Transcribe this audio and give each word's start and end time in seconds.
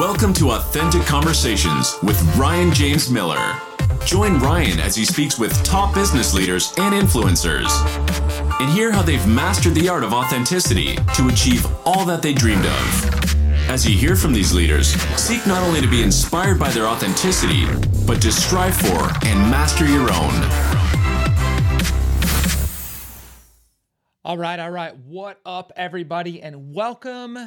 Welcome 0.00 0.34
to 0.34 0.50
Authentic 0.50 1.06
Conversations 1.06 1.96
with 2.02 2.22
Ryan 2.36 2.70
James 2.70 3.10
Miller. 3.10 3.58
Join 4.04 4.38
Ryan 4.38 4.78
as 4.78 4.94
he 4.94 5.06
speaks 5.06 5.38
with 5.38 5.64
top 5.64 5.94
business 5.94 6.34
leaders 6.34 6.74
and 6.76 6.94
influencers 6.94 7.70
and 8.60 8.70
hear 8.70 8.92
how 8.92 9.00
they've 9.00 9.26
mastered 9.26 9.74
the 9.74 9.88
art 9.88 10.04
of 10.04 10.12
authenticity 10.12 10.96
to 11.14 11.28
achieve 11.28 11.66
all 11.86 12.04
that 12.04 12.20
they 12.20 12.34
dreamed 12.34 12.66
of. 12.66 13.14
As 13.70 13.88
you 13.88 13.96
hear 13.96 14.16
from 14.16 14.34
these 14.34 14.52
leaders, 14.52 14.88
seek 15.18 15.46
not 15.46 15.62
only 15.62 15.80
to 15.80 15.88
be 15.88 16.02
inspired 16.02 16.58
by 16.58 16.68
their 16.68 16.86
authenticity, 16.86 17.64
but 18.06 18.20
to 18.20 18.30
strive 18.30 18.76
for 18.76 19.10
and 19.24 19.50
master 19.50 19.86
your 19.86 20.12
own. 20.12 20.34
All 24.26 24.36
right, 24.36 24.60
all 24.60 24.70
right. 24.70 24.94
What 24.94 25.40
up, 25.46 25.72
everybody, 25.74 26.42
and 26.42 26.74
welcome 26.74 27.38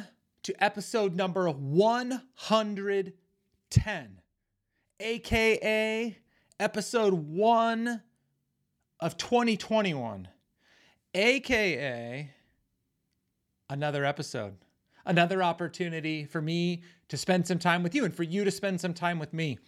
to 0.42 0.62
episode 0.62 1.14
number 1.14 1.48
110, 1.50 4.20
aka 5.00 6.18
episode 6.58 7.14
one 7.14 8.02
of 9.00 9.16
2021, 9.16 10.28
aka 11.14 12.30
another 13.68 14.04
episode, 14.04 14.56
another 15.06 15.42
opportunity 15.42 16.24
for 16.24 16.42
me 16.42 16.82
to 17.08 17.16
spend 17.16 17.46
some 17.46 17.58
time 17.58 17.82
with 17.82 17.94
you 17.94 18.04
and 18.04 18.14
for 18.14 18.22
you 18.22 18.44
to 18.44 18.50
spend 18.50 18.80
some 18.80 18.94
time 18.94 19.18
with 19.18 19.32
me. 19.32 19.58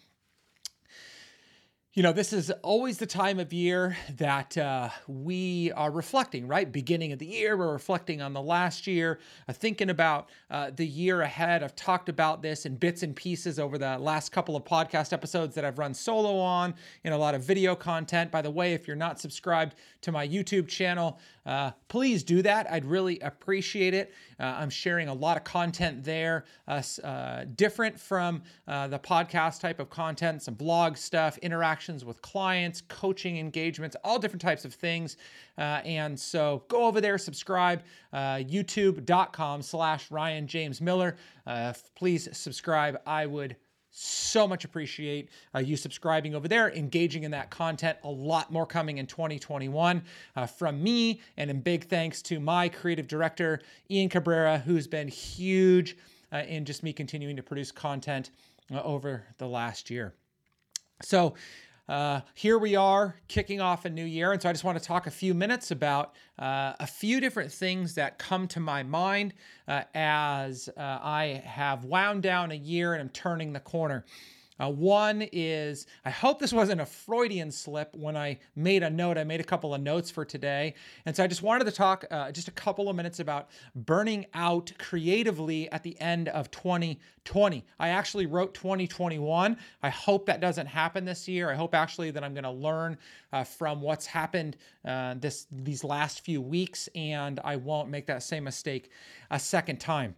You 1.94 2.02
know, 2.02 2.14
this 2.14 2.32
is 2.32 2.50
always 2.62 2.96
the 2.96 3.04
time 3.04 3.38
of 3.38 3.52
year 3.52 3.98
that 4.16 4.56
uh, 4.56 4.88
we 5.06 5.72
are 5.72 5.90
reflecting, 5.90 6.48
right? 6.48 6.72
Beginning 6.72 7.12
of 7.12 7.18
the 7.18 7.26
year, 7.26 7.54
we're 7.54 7.70
reflecting 7.70 8.22
on 8.22 8.32
the 8.32 8.40
last 8.40 8.86
year, 8.86 9.20
uh, 9.46 9.52
thinking 9.52 9.90
about 9.90 10.30
uh, 10.50 10.70
the 10.74 10.86
year 10.86 11.20
ahead. 11.20 11.62
I've 11.62 11.76
talked 11.76 12.08
about 12.08 12.40
this 12.40 12.64
in 12.64 12.76
bits 12.76 13.02
and 13.02 13.14
pieces 13.14 13.58
over 13.58 13.76
the 13.76 13.98
last 13.98 14.32
couple 14.32 14.56
of 14.56 14.64
podcast 14.64 15.12
episodes 15.12 15.54
that 15.54 15.66
I've 15.66 15.78
run 15.78 15.92
solo 15.92 16.38
on, 16.38 16.74
in 17.04 17.12
a 17.12 17.18
lot 17.18 17.34
of 17.34 17.44
video 17.44 17.76
content. 17.76 18.30
By 18.30 18.40
the 18.40 18.50
way, 18.50 18.72
if 18.72 18.86
you're 18.86 18.96
not 18.96 19.20
subscribed 19.20 19.74
to 20.00 20.12
my 20.12 20.26
YouTube 20.26 20.68
channel, 20.68 21.20
uh, 21.44 21.72
please 21.88 22.24
do 22.24 22.40
that. 22.40 22.70
I'd 22.70 22.86
really 22.86 23.20
appreciate 23.20 23.92
it. 23.92 24.14
Uh, 24.42 24.56
I'm 24.58 24.70
sharing 24.70 25.08
a 25.08 25.14
lot 25.14 25.36
of 25.36 25.44
content 25.44 26.02
there, 26.02 26.44
uh, 26.66 26.82
uh 27.04 27.44
different 27.54 27.98
from 27.98 28.42
uh, 28.66 28.88
the 28.88 28.98
podcast 28.98 29.60
type 29.60 29.78
of 29.78 29.88
content, 29.88 30.42
some 30.42 30.54
blog 30.54 30.96
stuff, 30.96 31.38
interactions 31.38 32.04
with 32.04 32.20
clients, 32.22 32.82
coaching 32.88 33.38
engagements, 33.38 33.96
all 34.02 34.18
different 34.18 34.42
types 34.42 34.64
of 34.64 34.74
things. 34.74 35.16
Uh, 35.56 35.80
and 35.84 36.18
so 36.18 36.64
go 36.68 36.84
over 36.86 37.00
there, 37.00 37.18
subscribe, 37.18 37.82
youtube.com 38.12 39.62
slash 39.62 40.10
Ryan 40.10 40.46
James 40.46 40.80
Miller. 40.80 41.16
please 41.94 42.28
subscribe. 42.36 43.00
I 43.06 43.26
would 43.26 43.56
so 43.94 44.48
much 44.48 44.64
appreciate 44.64 45.28
uh, 45.54 45.58
you 45.58 45.76
subscribing 45.76 46.34
over 46.34 46.48
there, 46.48 46.70
engaging 46.72 47.24
in 47.24 47.30
that 47.30 47.50
content. 47.50 47.98
A 48.04 48.10
lot 48.10 48.50
more 48.50 48.66
coming 48.66 48.96
in 48.98 49.06
2021 49.06 50.02
uh, 50.34 50.46
from 50.46 50.82
me. 50.82 51.20
And 51.36 51.50
in 51.50 51.60
big 51.60 51.84
thanks 51.84 52.22
to 52.22 52.40
my 52.40 52.70
creative 52.70 53.06
director, 53.06 53.60
Ian 53.90 54.08
Cabrera, 54.08 54.58
who's 54.58 54.86
been 54.86 55.08
huge 55.08 55.96
uh, 56.32 56.38
in 56.38 56.64
just 56.64 56.82
me 56.82 56.94
continuing 56.94 57.36
to 57.36 57.42
produce 57.42 57.70
content 57.70 58.30
uh, 58.74 58.82
over 58.82 59.24
the 59.36 59.46
last 59.46 59.90
year. 59.90 60.14
So, 61.02 61.34
uh, 61.88 62.20
here 62.34 62.58
we 62.58 62.76
are 62.76 63.16
kicking 63.28 63.60
off 63.60 63.84
a 63.84 63.90
new 63.90 64.04
year. 64.04 64.32
And 64.32 64.40
so 64.40 64.48
I 64.48 64.52
just 64.52 64.64
want 64.64 64.78
to 64.78 64.84
talk 64.84 65.06
a 65.06 65.10
few 65.10 65.34
minutes 65.34 65.70
about 65.70 66.14
uh, 66.38 66.74
a 66.78 66.86
few 66.86 67.20
different 67.20 67.50
things 67.50 67.94
that 67.96 68.18
come 68.18 68.46
to 68.48 68.60
my 68.60 68.82
mind 68.82 69.34
uh, 69.66 69.82
as 69.94 70.68
uh, 70.76 70.80
I 70.80 71.42
have 71.44 71.84
wound 71.84 72.22
down 72.22 72.52
a 72.52 72.56
year 72.56 72.92
and 72.92 73.02
I'm 73.02 73.08
turning 73.08 73.52
the 73.52 73.60
corner. 73.60 74.04
Uh, 74.60 74.68
one 74.68 75.22
is, 75.32 75.86
I 76.04 76.10
hope 76.10 76.38
this 76.38 76.52
wasn't 76.52 76.80
a 76.80 76.86
Freudian 76.86 77.50
slip 77.50 77.96
when 77.96 78.16
I 78.16 78.38
made 78.54 78.82
a 78.82 78.90
note. 78.90 79.18
I 79.18 79.24
made 79.24 79.40
a 79.40 79.44
couple 79.44 79.74
of 79.74 79.80
notes 79.80 80.10
for 80.10 80.24
today. 80.24 80.74
And 81.06 81.16
so 81.16 81.24
I 81.24 81.26
just 81.26 81.42
wanted 81.42 81.64
to 81.64 81.72
talk 81.72 82.04
uh, 82.10 82.30
just 82.32 82.48
a 82.48 82.52
couple 82.52 82.88
of 82.88 82.96
minutes 82.96 83.20
about 83.20 83.48
burning 83.74 84.26
out 84.34 84.72
creatively 84.78 85.70
at 85.72 85.82
the 85.82 85.98
end 86.00 86.28
of 86.28 86.50
2020. 86.50 87.64
I 87.78 87.88
actually 87.88 88.26
wrote 88.26 88.54
2021. 88.54 89.56
I 89.82 89.88
hope 89.88 90.26
that 90.26 90.40
doesn't 90.40 90.66
happen 90.66 91.04
this 91.04 91.26
year. 91.26 91.50
I 91.50 91.54
hope 91.54 91.74
actually 91.74 92.10
that 92.10 92.22
I'm 92.22 92.34
going 92.34 92.44
to 92.44 92.50
learn 92.50 92.98
uh, 93.32 93.44
from 93.44 93.80
what's 93.80 94.06
happened 94.06 94.56
uh, 94.84 95.14
this 95.18 95.46
these 95.50 95.82
last 95.84 96.20
few 96.20 96.40
weeks 96.40 96.88
and 96.94 97.40
I 97.44 97.56
won't 97.56 97.88
make 97.88 98.06
that 98.06 98.22
same 98.22 98.44
mistake 98.44 98.90
a 99.30 99.38
second 99.38 99.78
time. 99.80 100.14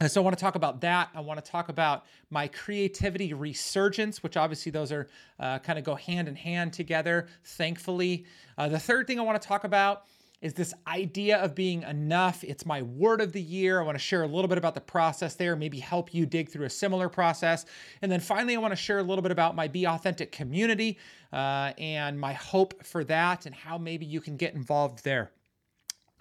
And 0.00 0.10
so 0.10 0.20
I 0.20 0.24
want 0.24 0.36
to 0.36 0.42
talk 0.42 0.56
about 0.56 0.80
that. 0.80 1.10
I 1.14 1.20
want 1.20 1.42
to 1.44 1.50
talk 1.50 1.68
about 1.68 2.04
my 2.28 2.48
creativity 2.48 3.32
resurgence, 3.32 4.22
which 4.22 4.36
obviously 4.36 4.72
those 4.72 4.90
are 4.90 5.08
uh, 5.38 5.60
kind 5.60 5.78
of 5.78 5.84
go 5.84 5.94
hand 5.94 6.26
in 6.26 6.34
hand 6.34 6.72
together, 6.72 7.28
thankfully. 7.44 8.24
Uh, 8.58 8.68
the 8.68 8.78
third 8.78 9.06
thing 9.06 9.20
I 9.20 9.22
want 9.22 9.40
to 9.40 9.46
talk 9.46 9.62
about 9.62 10.04
is 10.44 10.52
this 10.52 10.74
idea 10.86 11.38
of 11.38 11.54
being 11.54 11.84
enough. 11.84 12.44
It's 12.44 12.66
my 12.66 12.82
word 12.82 13.22
of 13.22 13.32
the 13.32 13.40
year. 13.40 13.80
I 13.80 13.84
want 13.84 13.94
to 13.94 14.02
share 14.02 14.24
a 14.24 14.26
little 14.26 14.48
bit 14.48 14.58
about 14.58 14.74
the 14.74 14.80
process 14.80 15.36
there, 15.36 15.56
maybe 15.56 15.78
help 15.78 16.12
you 16.12 16.26
dig 16.26 16.50
through 16.50 16.66
a 16.66 16.70
similar 16.70 17.08
process. 17.08 17.64
And 18.02 18.12
then 18.12 18.20
finally, 18.20 18.54
I 18.54 18.58
want 18.58 18.72
to 18.72 18.76
share 18.76 18.98
a 18.98 19.02
little 19.02 19.22
bit 19.22 19.32
about 19.32 19.56
my 19.56 19.68
Be 19.68 19.86
Authentic 19.86 20.32
community 20.32 20.98
uh, 21.32 21.72
and 21.78 22.20
my 22.20 22.34
hope 22.34 22.84
for 22.84 23.04
that 23.04 23.46
and 23.46 23.54
how 23.54 23.78
maybe 23.78 24.04
you 24.04 24.20
can 24.20 24.36
get 24.36 24.54
involved 24.54 25.02
there. 25.02 25.30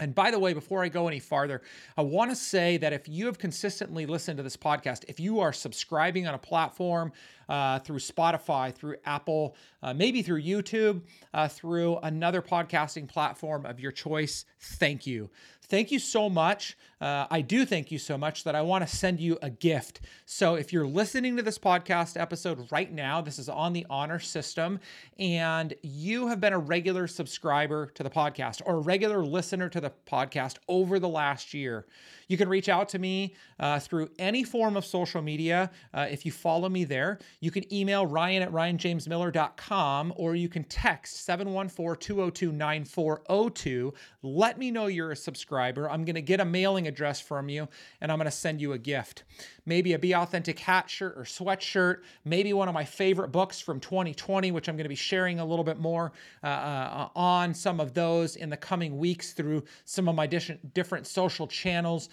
And 0.03 0.13
by 0.13 0.31
the 0.31 0.37
way, 0.37 0.51
before 0.51 0.83
I 0.83 0.89
go 0.89 1.07
any 1.07 1.19
farther, 1.19 1.61
I 1.95 2.01
want 2.01 2.29
to 2.29 2.35
say 2.35 2.75
that 2.75 2.91
if 2.91 3.07
you 3.07 3.25
have 3.27 3.39
consistently 3.39 4.05
listened 4.05 4.35
to 4.35 4.43
this 4.43 4.57
podcast, 4.57 5.05
if 5.07 5.17
you 5.17 5.39
are 5.39 5.53
subscribing 5.53 6.27
on 6.27 6.33
a 6.33 6.37
platform 6.37 7.13
uh, 7.47 7.79
through 7.79 7.99
Spotify, 7.99 8.75
through 8.75 8.97
Apple, 9.05 9.55
uh, 9.81 9.93
maybe 9.93 10.21
through 10.21 10.41
YouTube, 10.41 11.03
uh, 11.33 11.47
through 11.47 11.99
another 12.03 12.41
podcasting 12.41 13.07
platform 13.07 13.65
of 13.65 13.79
your 13.79 13.93
choice, 13.93 14.43
thank 14.59 15.07
you. 15.07 15.29
Thank 15.61 15.89
you 15.89 15.99
so 15.99 16.29
much. 16.29 16.77
Uh, 17.03 17.27
I 17.29 17.41
do 17.41 17.65
thank 17.65 17.91
you 17.91 17.99
so 17.99 18.17
much 18.17 18.45
that 18.45 18.55
I 18.55 18.61
want 18.61 18.87
to 18.87 18.95
send 18.95 19.19
you 19.19 19.37
a 19.41 19.49
gift. 19.49 19.99
So, 20.25 20.55
if 20.55 20.71
you're 20.71 20.87
listening 20.87 21.35
to 21.35 21.43
this 21.43 21.59
podcast 21.59 22.17
episode 22.17 22.71
right 22.71 22.89
now, 22.89 23.19
this 23.19 23.39
is 23.39 23.49
on 23.49 23.73
the 23.73 23.85
honor 23.89 24.19
system, 24.19 24.79
and 25.19 25.73
you 25.81 26.27
have 26.27 26.39
been 26.39 26.53
a 26.53 26.57
regular 26.57 27.07
subscriber 27.07 27.87
to 27.87 28.03
the 28.03 28.09
podcast 28.09 28.61
or 28.65 28.75
a 28.75 28.79
regular 28.79 29.21
listener 29.21 29.67
to 29.67 29.81
the 29.81 29.91
podcast 30.07 30.59
over 30.69 30.97
the 30.97 31.09
last 31.09 31.53
year, 31.53 31.85
you 32.27 32.37
can 32.37 32.49
reach 32.49 32.69
out 32.69 32.89
to 32.89 32.99
me 32.99 33.35
uh, 33.59 33.79
through 33.79 34.09
any 34.19 34.43
form 34.43 34.77
of 34.77 34.85
social 34.85 35.21
media. 35.21 35.69
Uh, 35.93 36.07
if 36.09 36.25
you 36.25 36.31
follow 36.31 36.69
me 36.69 36.83
there, 36.83 37.19
you 37.39 37.51
can 37.51 37.71
email 37.73 38.05
ryan 38.05 38.41
at 38.43 38.51
ryanjamesmiller.com 38.51 40.13
or 40.15 40.35
you 40.35 40.49
can 40.49 40.63
text 40.63 41.25
714 41.25 41.99
202 41.99 42.51
9402. 42.51 43.93
Let 44.21 44.57
me 44.57 44.71
know 44.71 44.87
you're 44.87 45.11
a 45.11 45.15
subscriber. 45.15 45.89
I'm 45.89 46.05
going 46.05 46.15
to 46.15 46.21
get 46.21 46.39
a 46.39 46.45
mailing 46.45 46.87
address 46.93 47.19
from 47.19 47.49
you 47.49 47.67
and 47.99 48.11
I'm 48.11 48.17
going 48.17 48.25
to 48.25 48.31
send 48.31 48.61
you 48.61 48.73
a 48.73 48.77
gift. 48.77 49.23
Maybe 49.65 49.93
a 49.93 49.99
Be 49.99 50.13
Authentic 50.13 50.59
hat 50.59 50.89
shirt 50.89 51.17
or 51.17 51.23
sweatshirt, 51.23 52.01
maybe 52.23 52.53
one 52.53 52.67
of 52.67 52.73
my 52.73 52.85
favorite 52.85 53.29
books 53.29 53.59
from 53.59 53.79
2020, 53.79 54.51
which 54.51 54.69
I'm 54.69 54.75
going 54.75 54.85
to 54.85 54.89
be 54.89 54.95
sharing 54.95 55.39
a 55.39 55.45
little 55.45 55.65
bit 55.65 55.79
more 55.79 56.11
uh, 56.43 56.47
uh, 56.47 57.09
on 57.15 57.53
some 57.53 57.79
of 57.79 57.93
those 57.93 58.35
in 58.35 58.49
the 58.49 58.57
coming 58.57 58.97
weeks 58.97 59.33
through 59.33 59.63
some 59.85 60.07
of 60.07 60.15
my 60.15 60.27
different, 60.27 60.73
different 60.73 61.07
social 61.07 61.47
channels 61.47 62.09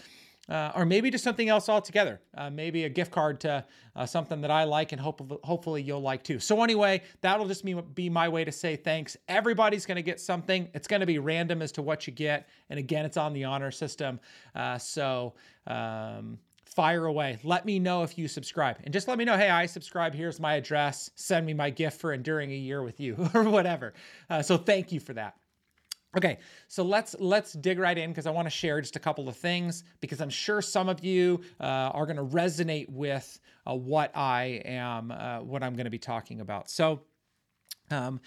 uh, 0.50 0.72
or 0.75 0.84
maybe 0.84 1.11
just 1.11 1.22
something 1.22 1.49
else 1.49 1.69
altogether. 1.69 2.21
Uh, 2.37 2.50
maybe 2.50 2.84
a 2.84 2.88
gift 2.88 3.12
card 3.12 3.41
to 3.41 3.65
uh, 3.94 4.05
something 4.05 4.41
that 4.41 4.50
I 4.50 4.65
like 4.65 4.93
and 4.93 5.00
hope, 5.00 5.41
hopefully 5.44 5.81
you'll 5.81 6.03
like 6.03 6.25
too. 6.25 6.41
So, 6.41 6.62
anyway, 6.62 7.03
that'll 7.21 7.47
just 7.47 7.65
be, 7.65 7.75
be 7.75 8.11
my 8.11 8.28
way 8.28 8.44
to 8.44 8.53
say 8.53 8.75
thanks. 8.77 9.16
Everybody's 9.28 9.87
going 9.87 9.97
to 9.97 10.03
get 10.03 10.21
something. 10.21 10.69
It's 10.75 10.88
going 10.88 11.00
to 11.00 11.06
be 11.06 11.19
random 11.19 11.62
as 11.62 11.71
to 11.72 11.83
what 11.83 12.06
you 12.06 12.12
get. 12.12 12.49
And 12.69 12.78
again, 12.78 13.05
it's 13.05 13.16
on 13.16 13.33
the 13.33 13.44
honor 13.44 13.71
system. 13.71 14.19
Uh, 14.55 14.77
so, 14.78 15.34
um, 15.69 16.38
fire 16.65 17.06
away. 17.06 17.38
Let 17.44 17.65
me 17.65 17.78
know 17.78 18.03
if 18.03 18.19
you 18.19 18.26
subscribe 18.29 18.79
and 18.85 18.93
just 18.93 19.08
let 19.08 19.19
me 19.19 19.25
know, 19.25 19.37
hey, 19.37 19.50
I 19.50 19.67
subscribe. 19.67 20.14
Here's 20.14 20.41
my 20.41 20.55
address. 20.55 21.11
Send 21.14 21.46
me 21.46 21.55
my 21.55 21.70
gift 21.70 22.00
for 22.00 22.12
enduring 22.12 22.50
a 22.50 22.56
year 22.56 22.82
with 22.82 22.99
you 23.00 23.17
or 23.35 23.44
whatever. 23.44 23.93
Uh, 24.29 24.43
so, 24.43 24.56
thank 24.56 24.91
you 24.91 24.99
for 24.99 25.12
that. 25.14 25.37
Okay, 26.16 26.38
so 26.66 26.82
let's 26.82 27.14
let's 27.20 27.52
dig 27.52 27.78
right 27.78 27.96
in 27.96 28.10
because 28.10 28.26
I 28.26 28.30
want 28.30 28.46
to 28.46 28.50
share 28.50 28.80
just 28.80 28.96
a 28.96 28.98
couple 28.98 29.28
of 29.28 29.36
things 29.36 29.84
because 30.00 30.20
I'm 30.20 30.30
sure 30.30 30.60
some 30.60 30.88
of 30.88 31.04
you 31.04 31.40
uh, 31.60 31.64
are 31.64 32.04
going 32.04 32.16
to 32.16 32.24
resonate 32.24 32.88
with 32.90 33.38
uh, 33.64 33.74
what 33.74 34.10
I 34.16 34.60
am 34.64 35.12
uh, 35.12 35.38
what 35.38 35.62
I'm 35.62 35.74
going 35.74 35.84
to 35.84 35.90
be 35.90 35.98
talking 35.98 36.40
about. 36.40 36.68
So 36.68 37.00
um, 37.90 38.20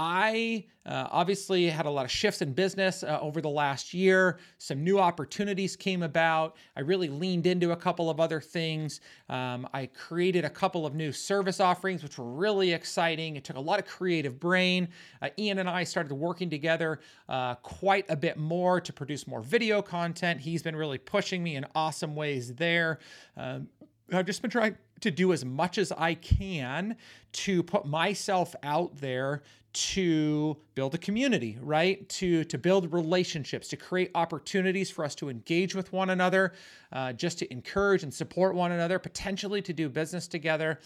I 0.00 0.66
uh, 0.86 1.08
obviously 1.10 1.68
had 1.68 1.84
a 1.84 1.90
lot 1.90 2.04
of 2.04 2.10
shifts 2.10 2.40
in 2.40 2.52
business 2.52 3.02
uh, 3.02 3.18
over 3.20 3.40
the 3.40 3.48
last 3.48 3.92
year. 3.92 4.38
Some 4.58 4.84
new 4.84 5.00
opportunities 5.00 5.74
came 5.74 6.04
about. 6.04 6.56
I 6.76 6.82
really 6.82 7.08
leaned 7.08 7.46
into 7.46 7.72
a 7.72 7.76
couple 7.76 8.08
of 8.08 8.20
other 8.20 8.40
things. 8.40 9.00
Um, 9.28 9.66
I 9.74 9.86
created 9.86 10.44
a 10.44 10.50
couple 10.50 10.86
of 10.86 10.94
new 10.94 11.10
service 11.10 11.58
offerings, 11.58 12.04
which 12.04 12.16
were 12.16 12.30
really 12.30 12.72
exciting. 12.72 13.34
It 13.34 13.42
took 13.42 13.56
a 13.56 13.60
lot 13.60 13.80
of 13.80 13.86
creative 13.86 14.38
brain. 14.38 14.86
Uh, 15.20 15.30
Ian 15.36 15.58
and 15.58 15.68
I 15.68 15.82
started 15.82 16.14
working 16.14 16.48
together 16.48 17.00
uh, 17.28 17.56
quite 17.56 18.06
a 18.08 18.16
bit 18.16 18.36
more 18.36 18.80
to 18.80 18.92
produce 18.92 19.26
more 19.26 19.42
video 19.42 19.82
content. 19.82 20.40
He's 20.40 20.62
been 20.62 20.76
really 20.76 20.98
pushing 20.98 21.42
me 21.42 21.56
in 21.56 21.66
awesome 21.74 22.14
ways 22.14 22.54
there. 22.54 23.00
Um, 23.36 23.68
I've 24.12 24.26
just 24.26 24.42
been 24.42 24.50
trying 24.50 24.76
to 25.00 25.10
do 25.10 25.32
as 25.32 25.44
much 25.44 25.78
as 25.78 25.92
I 25.92 26.14
can 26.14 26.96
to 27.32 27.62
put 27.62 27.86
myself 27.86 28.54
out 28.62 28.96
there 28.96 29.42
to 29.72 30.56
build 30.74 30.94
a 30.94 30.98
community, 30.98 31.58
right? 31.60 32.08
To 32.08 32.44
to 32.44 32.58
build 32.58 32.92
relationships, 32.92 33.68
to 33.68 33.76
create 33.76 34.10
opportunities 34.14 34.90
for 34.90 35.04
us 35.04 35.14
to 35.16 35.28
engage 35.28 35.74
with 35.74 35.92
one 35.92 36.10
another, 36.10 36.54
uh, 36.92 37.12
just 37.12 37.38
to 37.40 37.52
encourage 37.52 38.02
and 38.02 38.12
support 38.12 38.54
one 38.54 38.72
another, 38.72 38.98
potentially 38.98 39.62
to 39.62 39.72
do 39.72 39.88
business 39.88 40.26
together. 40.26 40.80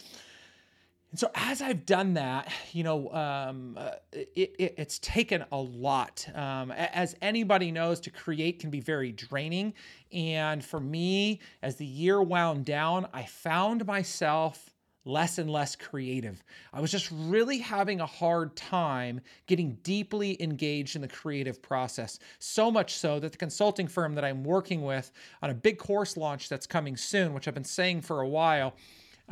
And 1.12 1.20
so, 1.20 1.30
as 1.34 1.60
I've 1.60 1.84
done 1.84 2.14
that, 2.14 2.50
you 2.72 2.84
know, 2.84 3.12
um, 3.12 3.76
uh, 3.78 3.90
it, 4.12 4.56
it, 4.58 4.74
it's 4.78 4.98
taken 5.00 5.44
a 5.52 5.58
lot. 5.58 6.26
Um, 6.34 6.72
as 6.72 7.14
anybody 7.20 7.70
knows, 7.70 8.00
to 8.00 8.10
create 8.10 8.60
can 8.60 8.70
be 8.70 8.80
very 8.80 9.12
draining. 9.12 9.74
And 10.10 10.64
for 10.64 10.80
me, 10.80 11.40
as 11.62 11.76
the 11.76 11.84
year 11.84 12.22
wound 12.22 12.64
down, 12.64 13.06
I 13.12 13.24
found 13.24 13.86
myself 13.86 14.70
less 15.04 15.36
and 15.36 15.50
less 15.50 15.76
creative. 15.76 16.42
I 16.72 16.80
was 16.80 16.90
just 16.90 17.10
really 17.12 17.58
having 17.58 18.00
a 18.00 18.06
hard 18.06 18.56
time 18.56 19.20
getting 19.46 19.74
deeply 19.82 20.42
engaged 20.42 20.96
in 20.96 21.02
the 21.02 21.08
creative 21.08 21.60
process. 21.60 22.20
So 22.38 22.70
much 22.70 22.94
so 22.94 23.20
that 23.20 23.32
the 23.32 23.38
consulting 23.38 23.86
firm 23.86 24.14
that 24.14 24.24
I'm 24.24 24.44
working 24.44 24.80
with 24.80 25.12
on 25.42 25.50
a 25.50 25.54
big 25.54 25.76
course 25.76 26.16
launch 26.16 26.48
that's 26.48 26.66
coming 26.66 26.96
soon, 26.96 27.34
which 27.34 27.48
I've 27.48 27.54
been 27.54 27.64
saying 27.64 28.00
for 28.00 28.22
a 28.22 28.28
while, 28.28 28.74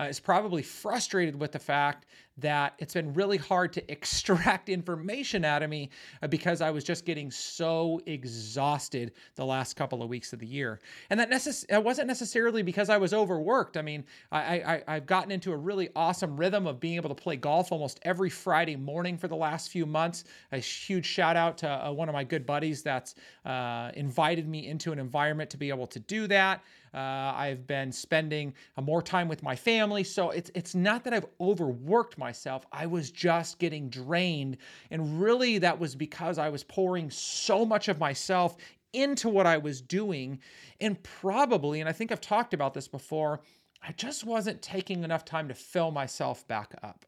uh, 0.01 0.05
is 0.05 0.19
probably 0.19 0.63
frustrated 0.63 1.39
with 1.39 1.53
the 1.53 1.59
fact 1.59 2.07
that 2.41 2.75
it's 2.79 2.95
been 2.95 3.13
really 3.15 3.37
hard 3.37 3.73
to 3.75 3.91
extract 3.93 4.69
information 4.69 5.45
out 5.45 5.63
of 5.63 5.71
me 5.71 5.91
uh, 6.23 6.29
because 6.29 6.61
I 6.61 6.71
was 6.71 6.85
just 6.85 7.05
getting 7.05 7.31
so 7.31 8.01
exhausted 8.07 9.13
the 9.37 9.45
last 9.45 9.75
couple 9.75 10.03
of 10.03 10.09
weeks 10.09 10.33
of 10.33 10.39
the 10.39 10.47
year. 10.47 10.81
And 11.11 11.19
that 11.21 11.31
necess- 11.31 11.65
wasn't 11.83 12.09
necessarily 12.09 12.63
because 12.63 12.89
I 12.89 12.97
was 12.97 13.15
overworked. 13.15 13.77
I 13.77 13.83
mean, 13.83 14.05
I, 14.33 14.83
I, 14.87 14.95
have 14.95 15.07
gotten 15.07 15.31
into 15.31 15.53
a 15.53 15.57
really 15.57 15.89
awesome 15.97 16.37
rhythm 16.37 16.67
of 16.67 16.81
being 16.81 16.97
able 16.97 17.09
to 17.09 17.15
play 17.15 17.37
golf 17.37 17.73
almost 17.73 18.01
every 18.03 18.31
Friday 18.31 18.77
morning 18.77 19.17
for 19.17 19.29
the 19.29 19.37
last 19.37 19.71
few 19.71 19.87
months. 19.87 20.25
A 20.53 20.59
huge 20.59 21.07
shout 21.07 21.37
out 21.37 21.59
to 21.59 21.69
uh, 21.69 21.91
one 21.93 22.09
of 22.09 22.13
my 22.13 22.25
good 22.25 22.47
buddies 22.47 22.83
that's 22.83 23.15
uh, 23.45 23.91
invited 23.95 24.49
me 24.49 24.69
into 24.69 24.93
an 24.93 24.99
environment 24.99 25.51
to 25.51 25.57
be 25.57 25.69
able 25.69 25.87
to 25.89 26.01
do 26.01 26.27
that. 26.27 26.63
Uh, 26.93 27.33
I've 27.37 27.67
been 27.67 27.93
spending 27.93 28.53
uh, 28.77 28.83
more 28.83 29.01
time 29.03 29.29
with 29.29 29.43
my 29.43 29.55
family. 29.55 30.03
So 30.03 30.31
it's, 30.31 30.51
it's 30.55 30.75
not 30.75 31.05
that 31.05 31.15
I've 31.15 31.27
overworked 31.41 32.19
myself. 32.19 32.30
I 32.73 32.87
was 32.87 33.11
just 33.11 33.59
getting 33.59 33.89
drained. 33.89 34.57
And 34.91 35.21
really, 35.21 35.59
that 35.59 35.79
was 35.79 35.95
because 35.95 36.39
I 36.39 36.49
was 36.49 36.65
pouring 36.65 37.11
so 37.11 37.65
much 37.65 37.89
of 37.89 37.99
myself 37.99 38.57
into 38.93 39.29
what 39.29 39.47
I 39.47 39.59
was 39.59 39.81
doing. 39.81 40.41
And 40.81 41.03
probably, 41.03 41.81
and 41.81 41.89
I 41.89 41.93
think 41.93 42.13
I've 42.13 42.21
talked 42.21 42.55
about 42.55 42.75
this 42.75 42.89
before, 42.89 43.41
I 43.83 43.93
just 43.93 44.25
wasn't 44.25 44.63
taking 44.63 45.05
enough 45.05 45.25
time 45.25 45.49
to 45.49 45.55
fill 45.55 45.91
myself 45.91 46.47
back 46.47 46.75
up 46.83 47.07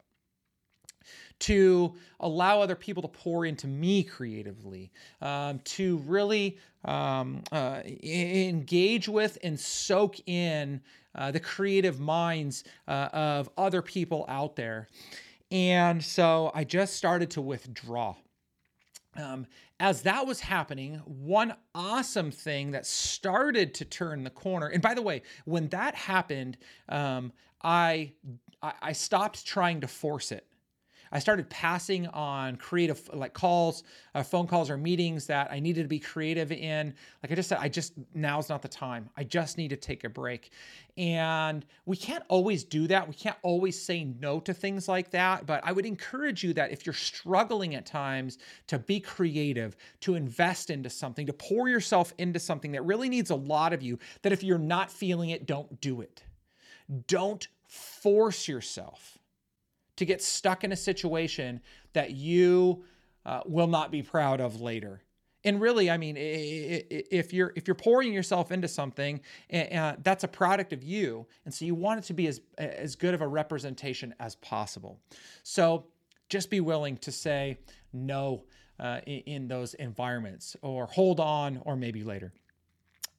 to 1.43 1.93
allow 2.21 2.61
other 2.61 2.75
people 2.75 3.01
to 3.01 3.09
pour 3.09 3.45
into 3.45 3.67
me 3.67 4.01
creatively, 4.03 4.91
um, 5.21 5.59
to 5.65 5.97
really 6.05 6.57
um, 6.85 7.43
uh, 7.51 7.81
engage 8.03 9.09
with 9.09 9.37
and 9.43 9.59
soak 9.59 10.15
in 10.27 10.81
uh, 11.15 11.31
the 11.31 11.39
creative 11.39 11.99
minds 11.99 12.63
uh, 12.87 13.09
of 13.11 13.49
other 13.57 13.81
people 13.81 14.25
out 14.29 14.55
there. 14.55 14.87
And 15.51 16.03
so 16.03 16.49
I 16.55 16.63
just 16.63 16.95
started 16.95 17.29
to 17.31 17.41
withdraw. 17.41 18.15
Um, 19.15 19.45
as 19.79 20.01
that 20.03 20.25
was 20.25 20.39
happening, 20.39 20.95
one 21.05 21.53
awesome 21.75 22.31
thing 22.31 22.71
that 22.71 22.85
started 22.85 23.73
to 23.75 23.85
turn 23.85 24.23
the 24.23 24.29
corner, 24.29 24.67
and 24.67 24.81
by 24.81 24.93
the 24.93 25.01
way, 25.01 25.21
when 25.45 25.67
that 25.69 25.93
happened, 25.93 26.57
um, 26.89 27.31
I 27.61 28.13
I 28.81 28.93
stopped 28.93 29.45
trying 29.45 29.81
to 29.81 29.87
force 29.87 30.31
it. 30.31 30.47
I 31.13 31.19
started 31.19 31.47
passing 31.51 32.07
on 32.07 32.55
creative 32.55 33.07
like 33.13 33.33
calls, 33.33 33.83
uh, 34.15 34.23
phone 34.23 34.47
calls, 34.47 34.71
or 34.71 34.77
meetings 34.77 35.27
that 35.27 35.51
I 35.51 35.59
needed 35.59 35.83
to 35.83 35.87
be 35.87 35.99
creative 35.99 36.51
in. 36.51 36.95
Like 37.21 37.31
I 37.31 37.35
just 37.35 37.49
said, 37.49 37.59
I 37.61 37.69
just 37.69 37.93
now's 38.15 38.49
not 38.49 38.63
the 38.63 38.67
time. 38.67 39.07
I 39.15 39.23
just 39.23 39.59
need 39.59 39.67
to 39.69 39.77
take 39.77 40.03
a 40.05 40.09
break. 40.09 40.49
And 40.97 41.65
we 41.85 41.95
can't 41.95 42.23
always 42.29 42.63
do 42.63 42.87
that. 42.87 43.07
We 43.07 43.13
can't 43.13 43.37
always 43.43 43.79
say 43.79 44.05
no 44.05 44.39
to 44.39 44.55
things 44.55 44.87
like 44.87 45.11
that. 45.11 45.45
But 45.45 45.61
I 45.63 45.71
would 45.71 45.85
encourage 45.85 46.43
you 46.43 46.51
that 46.53 46.71
if 46.71 46.83
you're 46.83 46.93
struggling 46.93 47.75
at 47.75 47.85
times 47.85 48.39
to 48.67 48.79
be 48.79 48.99
creative, 48.99 49.77
to 50.01 50.15
invest 50.15 50.71
into 50.71 50.89
something, 50.89 51.27
to 51.27 51.33
pour 51.33 51.69
yourself 51.69 52.11
into 52.17 52.39
something 52.39 52.71
that 52.71 52.83
really 52.85 53.07
needs 53.07 53.29
a 53.29 53.35
lot 53.35 53.71
of 53.71 53.83
you, 53.83 53.99
that 54.23 54.31
if 54.31 54.43
you're 54.43 54.57
not 54.57 54.91
feeling 54.91 55.29
it, 55.29 55.45
don't 55.45 55.79
do 55.79 56.01
it. 56.01 56.23
Don't 57.07 57.47
force 57.67 58.47
yourself 58.47 59.19
to 59.95 60.05
get 60.05 60.21
stuck 60.21 60.63
in 60.63 60.71
a 60.71 60.75
situation 60.75 61.61
that 61.93 62.11
you 62.11 62.83
uh, 63.25 63.41
will 63.45 63.67
not 63.67 63.91
be 63.91 64.01
proud 64.01 64.41
of 64.41 64.61
later. 64.61 65.01
And 65.45 65.59
really, 65.59 65.91
I 65.91 65.97
mean, 65.97 66.15
if 66.17 67.33
you're 67.33 67.51
if 67.55 67.67
you're 67.67 67.75
pouring 67.75 68.13
yourself 68.13 68.51
into 68.51 68.67
something, 68.69 69.19
uh, 69.53 69.95
that's 70.01 70.23
a 70.23 70.27
product 70.27 70.71
of 70.71 70.83
you, 70.83 71.27
and 71.43 71.53
so 71.53 71.65
you 71.65 71.75
want 71.75 71.99
it 71.99 72.05
to 72.05 72.13
be 72.13 72.27
as 72.27 72.39
as 72.57 72.95
good 72.95 73.13
of 73.13 73.21
a 73.21 73.27
representation 73.27 74.15
as 74.21 74.35
possible. 74.35 75.01
So 75.43 75.87
just 76.29 76.49
be 76.49 76.61
willing 76.61 76.95
to 76.97 77.11
say 77.11 77.57
no 77.91 78.45
uh, 78.79 79.01
in, 79.05 79.47
those 79.47 79.73
environments, 79.73 80.55
or 80.61 80.85
hold 80.87 81.19
on, 81.19 81.61
or 81.65 81.75
maybe 81.75 82.03
later. 82.03 82.31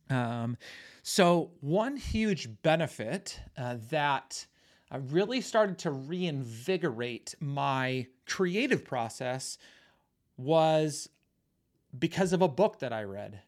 Um, 0.08 0.56
so 1.02 1.50
one 1.60 1.96
huge 1.96 2.48
benefit 2.62 3.38
uh, 3.56 3.76
that 3.90 4.46
I 4.94 4.98
really 4.98 5.40
started 5.40 5.78
to 5.78 5.90
reinvigorate 5.90 7.34
my 7.40 8.06
creative 8.26 8.84
process 8.84 9.58
was 10.36 11.08
because 11.98 12.32
of 12.32 12.42
a 12.42 12.46
book 12.46 12.78
that 12.78 12.92
I 12.92 13.02
read. 13.02 13.40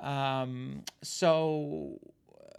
Um, 0.00 0.82
so 1.00 2.00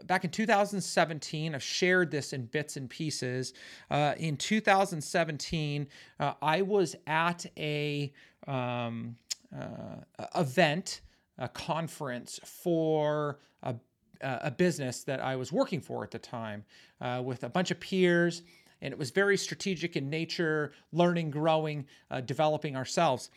back 0.06 0.24
in 0.24 0.30
2017, 0.30 1.54
I've 1.54 1.62
shared 1.62 2.10
this 2.10 2.32
in 2.32 2.46
bits 2.46 2.78
and 2.78 2.90
pieces. 2.90 3.54
Uh, 3.90 4.14
in 4.16 4.38
2017, 4.38 5.90
uh, 6.22 6.34
I 6.42 6.62
was 6.62 6.96
at 7.08 7.46
a 7.58 8.14
um, 8.48 9.18
uh, 9.54 9.98
event, 10.38 11.02
a 11.38 11.50
conference 11.50 12.40
for 12.46 13.40
a 13.62 13.76
uh, 14.22 14.40
a 14.42 14.52
business 14.52 15.04
that 15.04 15.20
I 15.22 15.36
was 15.36 15.52
working 15.52 15.82
for 15.82 16.04
at 16.04 16.12
the 16.12 16.20
time 16.20 16.64
uh, 17.00 17.22
with 17.24 17.44
a 17.44 17.50
bunch 17.50 17.72
of 17.72 17.80
peers. 17.80 18.44
And 18.82 18.92
it 18.92 18.98
was 18.98 19.12
very 19.12 19.38
strategic 19.38 19.96
in 19.96 20.10
nature, 20.10 20.74
learning, 20.92 21.32
growing, 21.32 21.86
uh, 22.10 22.22
developing 22.22 22.76
ourselves. 22.76 23.30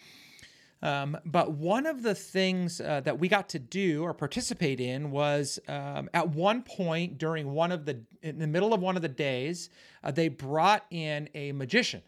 Um, 0.83 1.17
but 1.25 1.53
one 1.53 1.87
of 1.87 2.03
the 2.03 2.15
things 2.15 2.81
uh, 2.81 3.01
that 3.01 3.19
we 3.19 3.29
got 3.29 3.49
to 3.51 3.59
do 3.59 4.03
or 4.03 4.13
participate 4.13 4.81
in 4.81 5.11
was 5.11 5.59
um, 5.67 6.11
at 6.13 6.29
one 6.29 6.63
point 6.63 7.17
during 7.17 7.53
one 7.53 7.73
of 7.73 7.87
the, 7.87 8.01
in 8.23 8.39
the 8.39 8.47
middle 8.47 8.75
of 8.75 8.83
one 8.83 8.97
of 8.97 9.03
the 9.03 9.09
days, 9.09 9.71
uh, 10.03 10.11
they 10.11 10.29
brought 10.29 10.85
in 10.91 11.29
a 11.35 11.53
magician 11.53 12.03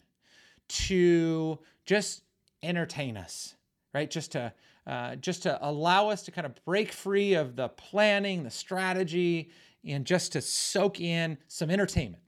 to 0.69 1.59
just 1.87 2.23
entertain 2.63 3.17
us, 3.17 3.55
right? 3.95 4.11
Just 4.11 4.33
to 4.33 4.53
uh, 4.87 5.17
just 5.17 5.43
to 5.43 5.59
allow 5.67 6.09
us 6.09 6.23
to 6.23 6.31
kind 6.31 6.47
of 6.47 6.55
break 6.65 6.93
free 6.93 7.35
of 7.35 7.57
the 7.57 7.69
planning, 7.69 8.43
the 8.43 8.51
strategy, 8.51 9.51
and 9.85 10.05
just 10.05 10.33
to 10.33 10.41
soak 10.41 11.01
in 11.01 11.39
some 11.49 11.71
entertainment. 11.71 12.23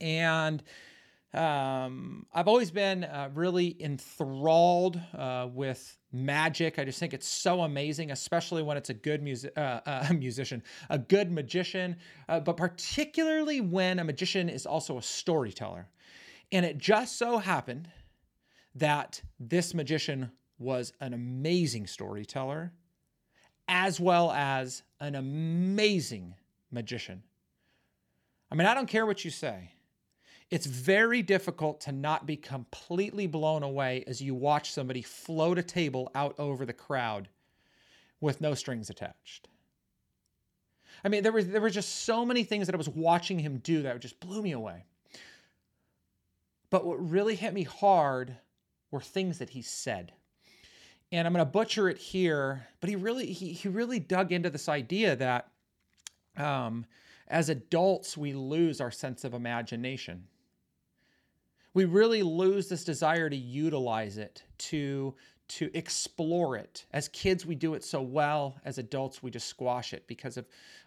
And 0.00 0.62
um, 1.34 2.26
I've 2.32 2.48
always 2.48 2.70
been 2.70 3.04
uh, 3.04 3.30
really 3.34 3.76
enthralled 3.80 4.98
uh, 5.16 5.48
with 5.52 5.98
magic. 6.12 6.78
I 6.78 6.84
just 6.84 6.98
think 6.98 7.12
it's 7.12 7.28
so 7.28 7.62
amazing, 7.62 8.10
especially 8.10 8.62
when 8.62 8.76
it's 8.76 8.90
a 8.90 8.94
good 8.94 9.22
music 9.22 9.52
uh, 9.56 9.80
uh 9.84 10.12
musician, 10.14 10.62
a 10.88 10.98
good 10.98 11.30
magician, 11.30 11.96
uh, 12.28 12.40
but 12.40 12.56
particularly 12.56 13.60
when 13.60 13.98
a 13.98 14.04
magician 14.04 14.48
is 14.48 14.66
also 14.66 14.98
a 14.98 15.02
storyteller. 15.02 15.88
And 16.52 16.64
it 16.64 16.78
just 16.78 17.18
so 17.18 17.38
happened 17.38 17.88
that 18.74 19.20
this 19.38 19.74
magician 19.74 20.30
was 20.58 20.92
an 21.00 21.14
amazing 21.14 21.86
storyteller 21.86 22.72
as 23.68 23.98
well 23.98 24.30
as 24.32 24.82
an 25.00 25.14
amazing 25.14 26.34
magician. 26.70 27.22
I 28.50 28.54
mean, 28.54 28.66
I 28.66 28.74
don't 28.74 28.88
care 28.88 29.06
what 29.06 29.24
you 29.24 29.30
say. 29.30 29.72
It's 30.50 30.66
very 30.66 31.22
difficult 31.22 31.80
to 31.82 31.92
not 31.92 32.26
be 32.26 32.36
completely 32.36 33.26
blown 33.26 33.64
away 33.64 34.04
as 34.06 34.20
you 34.20 34.34
watch 34.34 34.70
somebody 34.70 35.02
float 35.02 35.58
a 35.58 35.62
table 35.62 36.10
out 36.14 36.36
over 36.38 36.64
the 36.64 36.72
crowd 36.72 37.28
with 38.20 38.40
no 38.40 38.54
strings 38.54 38.88
attached. 38.88 39.48
I 41.04 41.08
mean, 41.08 41.24
there 41.24 41.32
was 41.32 41.48
there 41.48 41.60
were 41.60 41.70
just 41.70 42.04
so 42.04 42.24
many 42.24 42.44
things 42.44 42.66
that 42.66 42.74
I 42.74 42.78
was 42.78 42.88
watching 42.88 43.38
him 43.38 43.58
do 43.58 43.82
that 43.82 44.00
just 44.00 44.20
blew 44.20 44.40
me 44.40 44.52
away. 44.52 44.84
But 46.70 46.86
what 46.86 47.10
really 47.10 47.34
hit 47.34 47.52
me 47.52 47.64
hard 47.64 48.36
were 48.90 49.00
things 49.00 49.38
that 49.38 49.50
he 49.50 49.62
said 49.62 50.12
and 51.12 51.26
I'm 51.26 51.32
going 51.32 51.44
to 51.44 51.50
butcher 51.50 51.88
it 51.88 51.98
here, 51.98 52.66
but 52.80 52.90
he 52.90 52.96
really 52.96 53.26
he 53.26 53.52
he 53.52 53.68
really 53.68 53.98
dug 53.98 54.32
into 54.32 54.50
this 54.50 54.68
idea 54.68 55.16
that 55.16 55.48
um, 56.36 56.86
as 57.28 57.48
adults, 57.48 58.16
we 58.16 58.32
lose 58.32 58.80
our 58.80 58.90
sense 58.90 59.24
of 59.24 59.34
imagination. 59.34 60.24
We 61.74 61.84
really 61.84 62.22
lose 62.22 62.68
this 62.68 62.84
desire 62.84 63.28
to 63.28 63.36
utilize 63.36 64.16
it, 64.16 64.44
to, 64.58 65.14
to 65.48 65.70
explore 65.74 66.56
it. 66.56 66.86
As 66.92 67.08
kids, 67.08 67.44
we 67.44 67.54
do 67.54 67.74
it 67.74 67.84
so 67.84 68.00
well. 68.00 68.56
As 68.64 68.78
adults, 68.78 69.22
we 69.22 69.30
just 69.30 69.48
squash 69.48 69.92
it 69.92 70.06
because 70.06 70.36
of 70.36 70.46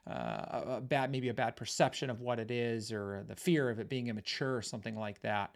uh, 0.09 0.77
a 0.77 0.81
bad, 0.81 1.11
maybe 1.11 1.29
a 1.29 1.33
bad 1.33 1.55
perception 1.55 2.09
of 2.09 2.21
what 2.21 2.39
it 2.39 2.49
is, 2.49 2.91
or 2.91 3.23
the 3.27 3.35
fear 3.35 3.69
of 3.69 3.79
it 3.79 3.89
being 3.89 4.07
immature, 4.07 4.55
or 4.55 4.61
something 4.61 4.95
like 4.95 5.21
that. 5.21 5.53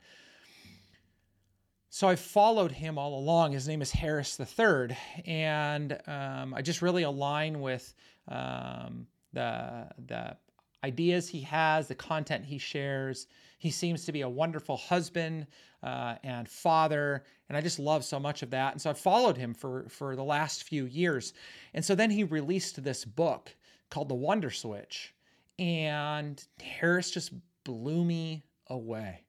So 1.94 2.08
I 2.08 2.16
followed 2.16 2.72
him 2.72 2.98
all 2.98 3.20
along. 3.20 3.52
His 3.52 3.68
name 3.68 3.80
is 3.80 3.92
Harris 3.92 4.40
III, 4.40 4.98
and 5.28 5.96
um, 6.08 6.56
I 6.56 6.64
just 6.64 6.82
really 6.82 7.04
align 7.04 7.62
with 7.62 7.94
um, 8.30 9.06
the 9.32 9.88
the 10.08 10.36
ideas 10.84 11.30
he 11.30 11.42
has, 11.42 11.88
the 11.88 11.94
content 11.94 12.46
he 12.46 12.58
shares. 12.58 13.28
He 13.60 13.70
seems 13.70 14.06
to 14.06 14.12
be 14.12 14.22
a 14.22 14.28
wonderful 14.28 14.76
husband 14.76 15.46
uh, 15.84 16.16
and 16.24 16.50
father, 16.50 17.26
and 17.48 17.56
I 17.56 17.62
just 17.62 17.78
love 17.78 18.04
so 18.04 18.20
much 18.20 18.42
of 18.42 18.50
that. 18.50 18.72
And 18.72 18.82
so 18.82 18.90
I 18.90 18.94
followed 18.94 19.38
him 19.38 19.54
for 19.54 19.86
for 19.88 20.16
the 20.16 20.24
last 20.24 20.64
few 20.64 20.86
years. 20.86 21.34
And 21.76 21.86
so 21.86 21.94
then 21.94 22.10
he 22.10 22.24
released 22.24 22.84
this 22.84 23.06
book 23.06 23.56
called 23.92 24.10
The 24.10 24.16
Wonder 24.16 24.50
Switch, 24.50 25.14
and 25.60 26.44
Harris 26.60 27.12
just 27.12 27.34
blew 27.64 28.04
me 28.04 28.46
away. 28.68 29.26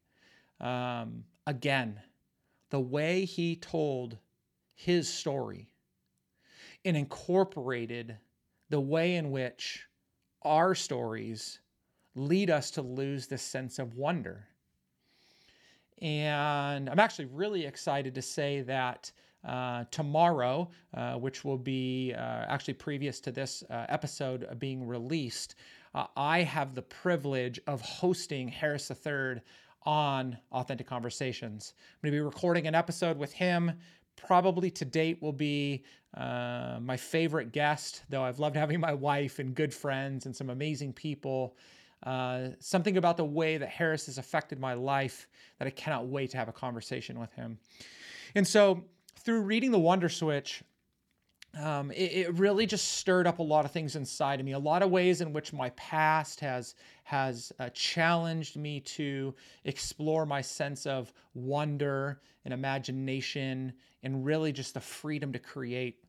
Um, 0.62 1.24
again, 1.46 2.00
the 2.74 2.80
way 2.80 3.24
he 3.24 3.54
told 3.54 4.18
his 4.74 5.08
story 5.08 5.68
and 6.84 6.96
incorporated 6.96 8.16
the 8.68 8.80
way 8.80 9.14
in 9.14 9.30
which 9.30 9.86
our 10.42 10.74
stories 10.74 11.60
lead 12.16 12.50
us 12.50 12.72
to 12.72 12.82
lose 12.82 13.28
this 13.28 13.42
sense 13.42 13.78
of 13.78 13.94
wonder. 13.94 14.48
And 16.02 16.90
I'm 16.90 16.98
actually 16.98 17.26
really 17.26 17.64
excited 17.64 18.12
to 18.16 18.22
say 18.22 18.62
that 18.62 19.12
uh, 19.44 19.84
tomorrow, 19.92 20.68
uh, 20.94 21.14
which 21.14 21.44
will 21.44 21.58
be 21.58 22.12
uh, 22.12 22.18
actually 22.18 22.74
previous 22.74 23.20
to 23.20 23.30
this 23.30 23.62
uh, 23.70 23.86
episode 23.88 24.58
being 24.58 24.84
released, 24.84 25.54
uh, 25.94 26.06
I 26.16 26.42
have 26.42 26.74
the 26.74 26.82
privilege 26.82 27.60
of 27.68 27.80
hosting 27.82 28.48
Harris 28.48 28.90
III 28.90 29.42
on 29.84 30.38
Authentic 30.52 30.86
Conversations. 30.86 31.74
I'm 31.76 32.08
going 32.08 32.12
to 32.12 32.16
be 32.16 32.24
recording 32.24 32.66
an 32.66 32.74
episode 32.74 33.18
with 33.18 33.32
him. 33.32 33.72
Probably 34.16 34.70
to 34.70 34.84
date 34.84 35.20
will 35.20 35.32
be 35.32 35.84
uh, 36.16 36.78
my 36.80 36.96
favorite 36.96 37.52
guest, 37.52 38.02
though 38.08 38.22
I've 38.22 38.38
loved 38.38 38.56
having 38.56 38.80
my 38.88 38.92
wife 38.94 39.38
and 39.38 39.54
good 39.54 39.74
friends 39.74 40.26
and 40.26 40.34
some 40.34 40.50
amazing 40.50 40.92
people. 40.92 41.56
Uh, 42.02 42.48
something 42.60 42.96
about 42.96 43.16
the 43.16 43.24
way 43.24 43.56
that 43.56 43.68
Harris 43.68 44.06
has 44.06 44.18
affected 44.18 44.58
my 44.58 44.74
life 44.74 45.26
that 45.58 45.66
I 45.66 45.70
cannot 45.70 46.06
wait 46.06 46.30
to 46.30 46.36
have 46.36 46.48
a 46.48 46.52
conversation 46.52 47.18
with 47.18 47.32
him. 47.32 47.58
And 48.34 48.46
so, 48.46 48.84
through 49.16 49.40
reading 49.40 49.70
The 49.70 49.78
Wonder 49.78 50.10
Switch, 50.10 50.62
um, 51.58 51.90
it, 51.90 52.12
it, 52.12 52.34
really 52.34 52.66
just 52.66 52.94
stirred 52.94 53.26
up 53.26 53.38
a 53.38 53.42
lot 53.42 53.64
of 53.64 53.70
things 53.70 53.96
inside 53.96 54.40
of 54.40 54.46
me. 54.46 54.52
A 54.52 54.58
lot 54.58 54.82
of 54.82 54.90
ways 54.90 55.20
in 55.20 55.32
which 55.32 55.52
my 55.52 55.70
past 55.70 56.40
has 56.40 56.74
has 57.04 57.52
uh, 57.58 57.68
challenged 57.70 58.56
me 58.56 58.80
to 58.80 59.34
explore 59.64 60.26
my 60.26 60.40
sense 60.40 60.86
of 60.86 61.12
wonder 61.34 62.20
and 62.44 62.52
imagination, 62.52 63.72
and 64.02 64.24
really 64.24 64.52
just 64.52 64.74
the 64.74 64.80
freedom 64.80 65.32
to 65.32 65.38
create. 65.38 66.04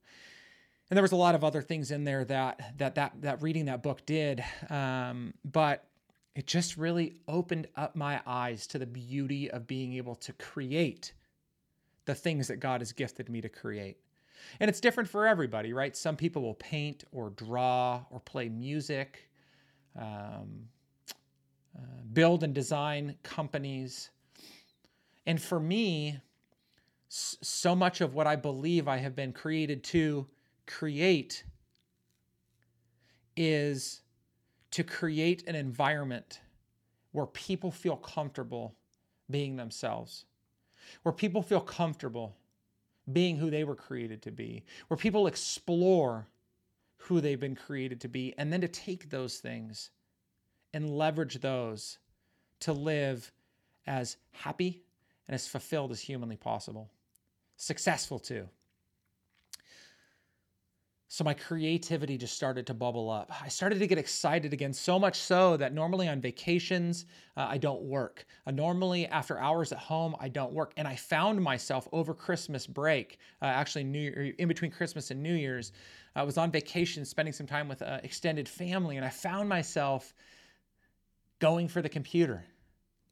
And 0.90 0.98
there 0.98 1.02
was 1.02 1.12
a 1.12 1.18
lot 1.18 1.36
of 1.36 1.44
other 1.44 1.62
things 1.62 1.92
in 1.92 2.04
there 2.04 2.26
that 2.26 2.78
that 2.78 2.96
that 2.96 3.22
that 3.22 3.42
reading 3.42 3.66
that 3.66 3.84
book 3.84 4.06
did, 4.06 4.44
um, 4.70 5.34
but 5.44 5.88
it 6.36 6.48
just 6.48 6.76
really 6.76 7.16
opened 7.28 7.68
up 7.76 7.96
my 7.96 8.22
eyes 8.26 8.68
to 8.68 8.80
the 8.80 8.86
beauty 8.86 9.50
of 9.50 9.68
being 9.68 9.94
able 9.94 10.16
to 10.16 10.34
create 10.34 11.14
the 12.06 12.16
things 12.16 12.48
that 12.48 12.58
God 12.58 12.82
has 12.82 12.92
gifted 12.92 13.30
me 13.30 13.42
to 13.42 13.50
create. 13.50 13.98
And 14.60 14.70
it's 14.70 14.80
different 14.80 15.10
for 15.10 15.28
everybody, 15.28 15.74
right? 15.74 15.96
Some 15.96 16.16
people 16.16 16.42
will 16.42 16.56
paint 16.56 17.04
or 17.12 17.32
draw 17.32 18.04
or 18.10 18.20
play 18.20 18.50
music, 18.50 19.30
um, 20.00 20.68
uh, 21.78 21.82
build 22.14 22.44
and 22.44 22.54
design 22.54 23.16
companies. 23.24 24.10
And 25.26 25.42
for 25.42 25.60
me, 25.60 26.20
so 27.10 27.76
much 27.76 28.02
of 28.02 28.14
what 28.14 28.28
I 28.28 28.36
believe 28.36 28.88
I 28.88 28.98
have 28.98 29.16
been 29.16 29.32
created 29.32 29.84
to 29.86 30.28
create 30.66 31.44
is 33.38 34.02
to 34.72 34.84
create 34.84 35.48
an 35.48 35.56
environment 35.56 36.42
where 37.12 37.26
people 37.28 37.72
feel 37.72 37.96
comfortable 37.96 38.76
being 39.30 39.56
themselves, 39.56 40.26
where 41.04 41.14
people 41.14 41.42
feel 41.42 41.62
comfortable 41.62 42.36
being 43.12 43.38
who 43.38 43.50
they 43.50 43.64
were 43.64 43.76
created 43.76 44.22
to 44.24 44.32
be, 44.32 44.64
where 44.88 44.98
people 44.98 45.28
explore 45.28 46.28
who 46.98 47.22
they've 47.22 47.40
been 47.40 47.56
created 47.56 48.02
to 48.02 48.08
be, 48.08 48.34
and 48.38 48.52
then 48.52 48.62
to 48.62 48.68
take 48.68 49.10
those 49.10 49.38
things 49.38 49.92
and 50.74 50.98
leverage 50.98 51.40
those 51.40 52.00
to 52.62 52.74
live 52.74 53.32
as 53.86 54.18
happy 54.32 54.82
and 55.28 55.36
as 55.36 55.48
fulfilled 55.48 55.92
as 55.92 56.02
humanly 56.02 56.36
possible. 56.36 56.90
Successful 57.58 58.20
too. 58.20 58.50
So 61.08 61.24
my 61.24 61.36
creativity 61.36 62.18
just 62.18 62.36
started 62.36 62.66
to 62.68 62.74
bubble 62.74 63.12
up. 63.12 63.32
I 63.44 63.48
started 63.48 63.80
to 63.80 63.88
get 63.88 64.00
excited 64.00 64.54
again, 64.54 64.74
so 64.74 64.98
much 64.98 65.20
so 65.20 65.56
that 65.58 65.74
normally 65.74 66.08
on 66.08 66.20
vacations, 66.20 67.06
uh, 67.38 67.46
I 67.48 67.60
don't 67.60 67.84
work. 67.84 68.26
Uh, 68.48 68.52
normally 68.52 69.06
after 69.08 69.40
hours 69.40 69.72
at 69.72 69.78
home, 69.78 70.16
I 70.20 70.30
don't 70.30 70.52
work. 70.52 70.74
And 70.78 70.88
I 70.88 70.96
found 70.96 71.42
myself 71.42 71.88
over 71.92 72.14
Christmas 72.16 72.66
break, 72.66 73.20
uh, 73.42 73.46
actually 73.46 73.84
New 73.84 74.34
in 74.40 74.48
between 74.48 74.72
Christmas 74.72 75.12
and 75.12 75.22
New 75.22 75.36
Year's, 75.36 75.72
I 76.16 76.24
was 76.24 76.38
on 76.38 76.50
vacation, 76.50 77.04
spending 77.04 77.34
some 77.34 77.46
time 77.46 77.68
with 77.68 77.82
uh, 77.82 78.00
extended 78.04 78.48
family, 78.48 78.96
and 78.96 79.06
I 79.06 79.10
found 79.10 79.50
myself 79.50 80.14
going 81.40 81.68
for 81.68 81.82
the 81.82 81.90
computer 81.90 82.46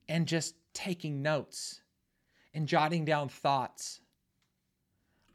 and 0.07 0.25
just 0.25 0.55
taking 0.73 1.21
notes 1.21 1.81
and 2.53 2.67
jotting 2.67 3.03
down 3.03 3.27
thoughts 3.27 4.00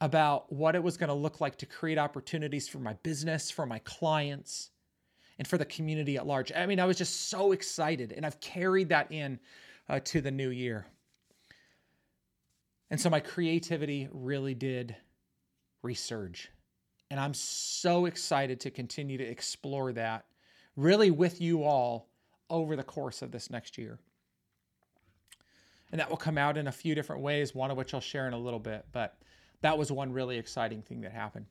about 0.00 0.52
what 0.52 0.74
it 0.74 0.82
was 0.82 0.96
going 0.96 1.08
to 1.08 1.14
look 1.14 1.40
like 1.40 1.56
to 1.58 1.66
create 1.66 1.98
opportunities 1.98 2.68
for 2.68 2.78
my 2.78 2.92
business, 3.02 3.50
for 3.50 3.66
my 3.66 3.80
clients, 3.80 4.70
and 5.38 5.46
for 5.46 5.58
the 5.58 5.64
community 5.64 6.16
at 6.16 6.26
large. 6.26 6.52
I 6.52 6.66
mean, 6.66 6.80
I 6.80 6.84
was 6.84 6.98
just 6.98 7.28
so 7.28 7.52
excited, 7.52 8.12
and 8.12 8.24
I've 8.24 8.40
carried 8.40 8.88
that 8.90 9.10
in 9.10 9.38
uh, 9.88 10.00
to 10.04 10.20
the 10.20 10.30
new 10.30 10.50
year. 10.50 10.86
And 12.90 13.00
so 13.00 13.10
my 13.10 13.20
creativity 13.20 14.08
really 14.12 14.54
did 14.54 14.96
resurge. 15.84 16.46
And 17.10 17.18
I'm 17.18 17.34
so 17.34 18.06
excited 18.06 18.60
to 18.60 18.70
continue 18.70 19.18
to 19.18 19.24
explore 19.24 19.92
that 19.92 20.26
really 20.76 21.10
with 21.10 21.40
you 21.40 21.64
all 21.64 22.08
over 22.50 22.76
the 22.76 22.82
course 22.82 23.22
of 23.22 23.30
this 23.30 23.50
next 23.50 23.78
year. 23.78 23.98
And 25.90 26.00
that 26.00 26.08
will 26.08 26.16
come 26.16 26.38
out 26.38 26.56
in 26.56 26.66
a 26.66 26.72
few 26.72 26.94
different 26.94 27.22
ways, 27.22 27.54
one 27.54 27.70
of 27.70 27.76
which 27.76 27.94
I'll 27.94 28.00
share 28.00 28.26
in 28.26 28.34
a 28.34 28.38
little 28.38 28.58
bit. 28.58 28.86
But 28.92 29.16
that 29.60 29.76
was 29.76 29.90
one 29.90 30.12
really 30.12 30.38
exciting 30.38 30.82
thing 30.82 31.00
that 31.02 31.12
happened. 31.12 31.46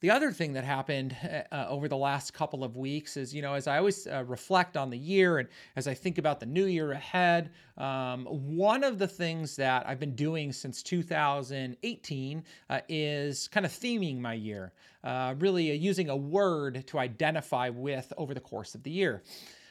The 0.00 0.10
other 0.10 0.30
thing 0.30 0.52
that 0.52 0.62
happened 0.62 1.16
uh, 1.24 1.52
uh, 1.52 1.66
over 1.68 1.88
the 1.88 1.96
last 1.96 2.32
couple 2.32 2.62
of 2.62 2.76
weeks 2.76 3.16
is, 3.16 3.34
you 3.34 3.42
know, 3.42 3.54
as 3.54 3.66
I 3.66 3.78
always 3.78 4.06
uh, 4.06 4.22
reflect 4.28 4.76
on 4.76 4.90
the 4.90 4.98
year 4.98 5.38
and 5.38 5.48
as 5.74 5.88
I 5.88 5.94
think 5.94 6.18
about 6.18 6.38
the 6.38 6.46
new 6.46 6.66
year 6.66 6.92
ahead, 6.92 7.50
um, 7.76 8.24
one 8.26 8.84
of 8.84 8.98
the 8.98 9.08
things 9.08 9.56
that 9.56 9.88
I've 9.88 9.98
been 9.98 10.14
doing 10.14 10.52
since 10.52 10.84
2018 10.84 12.44
uh, 12.70 12.80
is 12.88 13.48
kind 13.48 13.66
of 13.66 13.72
theming 13.72 14.20
my 14.20 14.34
year, 14.34 14.72
uh, 15.02 15.34
really 15.38 15.72
uh, 15.72 15.74
using 15.74 16.10
a 16.10 16.16
word 16.16 16.86
to 16.86 17.00
identify 17.00 17.68
with 17.68 18.12
over 18.16 18.34
the 18.34 18.40
course 18.40 18.76
of 18.76 18.84
the 18.84 18.92
year. 18.92 19.24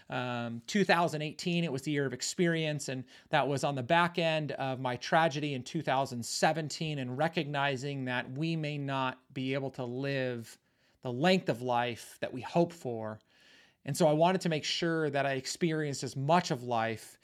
Um, 0.10 0.62
2018, 0.68 1.64
it 1.64 1.72
was 1.72 1.82
the 1.82 1.92
year 1.92 2.06
of 2.06 2.14
experience, 2.14 2.88
and 2.88 3.04
that 3.30 3.48
was 3.48 3.64
on 3.64 3.76
the 3.76 3.84
back 3.84 4.18
end 4.18 4.54
of 4.54 4.80
my 4.80 4.96
tragedy 4.96 5.54
in 5.54 5.64
2017, 5.64 7.00
and 7.00 7.18
recognizing 7.18 8.06
that 8.06 8.32
we 8.32 8.56
may 8.56 8.78
not 8.78 9.20
be 9.34 9.54
able 9.54 9.72
to 9.72 9.84
live 9.84 10.58
the 11.02 11.12
length 11.12 11.50
of 11.50 11.62
life 11.62 12.18
that 12.22 12.34
we 12.34 12.42
hope 12.42 12.72
for. 12.72 13.20
And 13.86 13.96
so 13.96 14.08
I 14.08 14.14
wanted 14.14 14.42
to 14.42 14.50
make 14.50 14.64
sure 14.64 15.10
that 15.10 15.26
I 15.26 15.34
experienced 15.34 16.04
as 16.04 16.16
much 16.16 16.52
of 16.52 16.64
life 16.64 17.18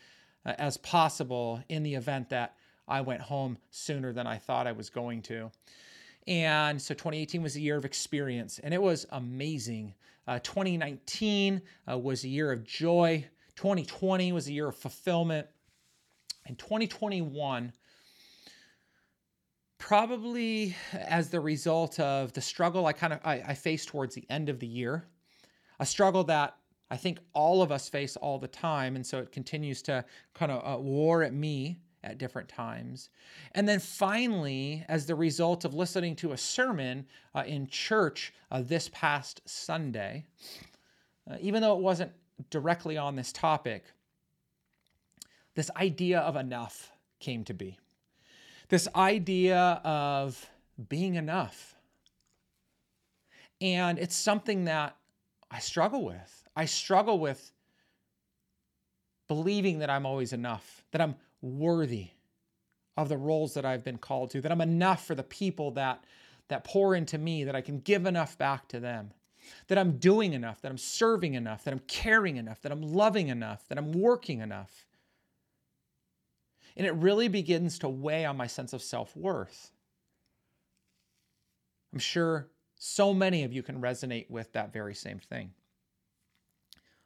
uh, 0.46 0.54
as 0.58 0.78
possible 0.78 1.62
in 1.70 1.84
the 1.84 1.96
event 1.96 2.30
that 2.30 2.56
I 2.88 3.02
went 3.02 3.22
home 3.22 3.58
sooner 3.72 4.14
than 4.14 4.28
I 4.28 4.38
thought 4.38 4.68
I 4.68 4.72
was 4.74 4.90
going 4.90 5.22
to. 5.24 5.52
And 6.28 6.82
so 6.82 6.94
2018 6.94 7.44
was 7.44 7.56
a 7.56 7.62
year 7.62 7.78
of 7.78 7.86
experience, 7.86 8.60
and 8.60 8.74
it 8.74 8.82
was 8.82 9.06
amazing. 9.12 9.94
Uh, 10.28 10.40
2019 10.40 11.62
uh, 11.90 11.98
was 11.98 12.24
a 12.24 12.28
year 12.28 12.52
of 12.52 12.64
joy. 12.64 13.26
2020 13.56 14.32
was 14.32 14.48
a 14.48 14.54
year 14.54 14.68
of 14.68 14.76
fulfillment. 14.76 15.48
And 16.46 16.58
2021, 16.58 17.74
probably 19.78 20.76
as 20.94 21.30
the 21.30 21.40
result 21.40 22.00
of 22.00 22.34
the 22.34 22.42
struggle 22.42 22.86
I 22.86 22.94
kind 22.94 23.14
of 23.14 23.20
I, 23.24 23.44
I 23.48 23.54
faced 23.54 23.90
towards 23.90 24.16
the 24.16 24.26
end 24.30 24.50
of 24.50 24.60
the 24.60 24.68
year, 24.68 25.06
a 25.80 25.86
struggle 25.86 26.24
that 26.26 26.56
I 26.90 26.98
think 26.98 27.20
all 27.34 27.62
of 27.62 27.72
us 27.72 27.90
face 27.90 28.16
all 28.16 28.40
the 28.40 28.48
time. 28.48 28.96
And 28.96 29.06
so 29.06 29.20
it 29.20 29.32
continues 29.32 29.82
to 29.84 30.06
kind 30.34 30.52
of 30.52 30.80
uh, 30.80 30.82
war 30.82 31.24
at 31.24 31.34
me 31.34 31.80
at 32.04 32.18
different 32.18 32.50
times. 32.50 33.10
And 33.54 33.68
then 33.68 33.80
finally, 33.80 34.86
as 34.88 35.06
the 35.06 35.16
result 35.16 35.66
of 35.66 35.74
listening 35.74 36.16
to 36.18 36.34
a 36.34 36.38
sermon 36.38 37.06
uh, 37.34 37.44
in 37.46 37.68
church 37.68 38.34
uh, 38.52 38.62
this 38.62 38.90
past 38.94 39.42
Sunday, 39.46 40.26
uh, 41.30 41.38
even 41.40 41.62
though 41.62 41.76
it 41.76 41.82
wasn't 41.82 42.12
directly 42.50 42.98
on 42.98 43.16
this 43.16 43.32
topic, 43.32 43.86
this 45.56 45.70
idea 45.78 46.20
of 46.20 46.36
enough 46.36 46.92
came 47.20 47.44
to 47.46 47.54
be. 47.54 47.78
This 48.70 48.88
idea 48.96 49.82
of 49.84 50.50
being 50.90 51.16
enough. 51.16 51.76
And 53.62 54.00
it's 54.00 54.16
something 54.16 54.66
that 54.66 54.98
I 55.50 55.60
struggle 55.60 56.04
with. 56.04 56.44
I 56.56 56.66
struggle 56.66 57.20
with 57.20 57.52
believing 59.28 59.80
that 59.80 59.90
I'm 59.90 60.06
always 60.06 60.34
enough, 60.34 60.84
that 60.92 61.02
I'm 61.02 61.16
worthy 61.44 62.10
of 62.98 63.10
the 63.10 63.18
roles 63.18 63.54
that 63.56 63.66
I've 63.66 63.84
been 63.84 63.98
called 63.98 64.32
to, 64.32 64.42
that 64.42 64.52
I'm 64.52 64.62
enough 64.62 65.06
for 65.06 65.16
the 65.16 65.24
people 65.24 65.72
that, 65.72 66.04
that 66.48 66.64
pour 66.64 66.96
into 66.96 67.18
me, 67.18 67.44
that 67.44 67.56
I 67.56 67.62
can 67.62 67.80
give 67.80 68.06
enough 68.06 68.38
back 68.38 68.68
to 68.70 68.80
them, 68.80 69.12
that 69.68 69.78
I'm 69.78 69.98
doing 69.98 70.34
enough, 70.34 70.62
that 70.62 70.72
I'm 70.72 70.78
serving 70.78 71.34
enough, 71.34 71.64
that 71.64 71.74
I'm 71.74 71.82
caring 71.88 72.38
enough, 72.38 72.62
that 72.62 72.72
I'm 72.72 72.82
loving 72.82 73.28
enough, 73.28 73.68
that 73.68 73.78
I'm 73.78 73.92
working 73.92 74.40
enough. 74.40 74.86
And 76.76 76.88
it 76.88 76.94
really 76.94 77.28
begins 77.28 77.80
to 77.80 77.90
weigh 77.90 78.26
on 78.26 78.38
my 78.38 78.48
sense 78.48 78.74
of 78.74 78.82
self 78.82 79.16
worth. 79.16 79.72
I'm 81.92 82.00
sure 82.00 82.48
so 82.76 83.14
many 83.14 83.44
of 83.44 83.54
you 83.54 83.64
can 83.64 83.82
resonate 83.82 84.30
with 84.30 84.52
that 84.54 84.74
very 84.74 84.96
same 84.96 85.20
thing. 85.20 85.52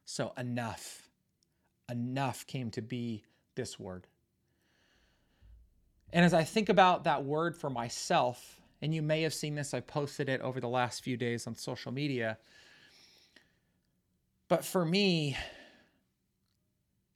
So, 0.05 0.31
enough, 0.37 1.09
enough 1.91 2.47
came 2.47 2.71
to 2.71 2.81
be 2.81 3.23
this 3.55 3.77
word. 3.77 4.07
And 6.13 6.23
as 6.23 6.33
I 6.33 6.43
think 6.43 6.69
about 6.69 7.03
that 7.03 7.23
word 7.23 7.55
for 7.55 7.69
myself, 7.69 8.61
and 8.81 8.93
you 8.93 9.01
may 9.01 9.23
have 9.23 9.33
seen 9.33 9.55
this, 9.55 9.73
I 9.73 9.79
posted 9.79 10.29
it 10.29 10.41
over 10.41 10.59
the 10.59 10.67
last 10.67 11.03
few 11.03 11.17
days 11.17 11.47
on 11.47 11.55
social 11.55 11.91
media. 11.91 12.37
But 14.47 14.63
for 14.63 14.85
me, 14.85 15.35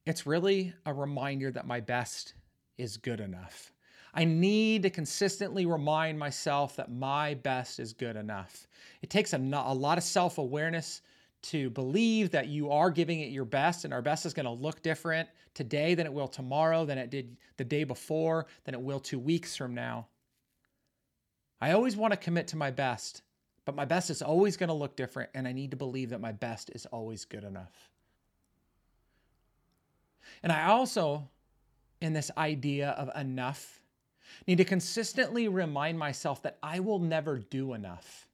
it's 0.05 0.25
really 0.25 0.73
a 0.85 0.93
reminder 0.93 1.51
that 1.51 1.67
my 1.67 1.79
best 1.79 2.33
is 2.77 2.97
good 2.97 3.19
enough. 3.19 3.71
I 4.13 4.25
need 4.25 4.83
to 4.83 4.89
consistently 4.89 5.65
remind 5.65 6.19
myself 6.19 6.75
that 6.75 6.91
my 6.91 7.35
best 7.35 7.79
is 7.79 7.93
good 7.93 8.17
enough. 8.17 8.67
It 9.01 9.09
takes 9.09 9.31
a, 9.31 9.37
a 9.37 9.73
lot 9.73 9.97
of 9.97 10.03
self 10.03 10.37
awareness 10.37 11.01
to 11.43 11.69
believe 11.71 12.31
that 12.31 12.47
you 12.47 12.71
are 12.71 12.91
giving 12.91 13.21
it 13.21 13.29
your 13.29 13.45
best 13.45 13.85
and 13.85 13.93
our 13.93 14.01
best 14.01 14.25
is 14.25 14.33
going 14.33 14.45
to 14.45 14.51
look 14.51 14.81
different 14.81 15.27
today 15.53 15.95
than 15.95 16.05
it 16.05 16.13
will 16.13 16.27
tomorrow, 16.27 16.85
than 16.85 16.97
it 16.97 17.09
did 17.09 17.35
the 17.57 17.63
day 17.63 17.83
before, 17.83 18.45
than 18.63 18.73
it 18.73 18.81
will 18.81 18.99
two 18.99 19.19
weeks 19.19 19.55
from 19.55 19.73
now. 19.73 20.07
I 21.59 21.71
always 21.71 21.95
want 21.95 22.11
to 22.13 22.17
commit 22.17 22.47
to 22.49 22.57
my 22.57 22.71
best, 22.71 23.21
but 23.65 23.75
my 23.75 23.85
best 23.85 24.09
is 24.09 24.21
always 24.21 24.57
going 24.57 24.69
to 24.69 24.73
look 24.73 24.95
different, 24.95 25.29
and 25.33 25.47
I 25.47 25.51
need 25.51 25.71
to 25.71 25.77
believe 25.77 26.09
that 26.09 26.21
my 26.21 26.31
best 26.31 26.71
is 26.73 26.85
always 26.87 27.25
good 27.25 27.43
enough. 27.43 27.89
And 30.43 30.51
I 30.51 30.65
also, 30.67 31.27
in 32.01 32.13
this 32.13 32.31
idea 32.37 32.91
of 32.91 33.11
enough, 33.15 33.79
need 34.47 34.57
to 34.57 34.65
consistently 34.65 35.47
remind 35.47 35.99
myself 35.99 36.41
that 36.43 36.57
I 36.63 36.79
will 36.79 36.99
never 36.99 37.37
do 37.37 37.73
enough 37.73 38.27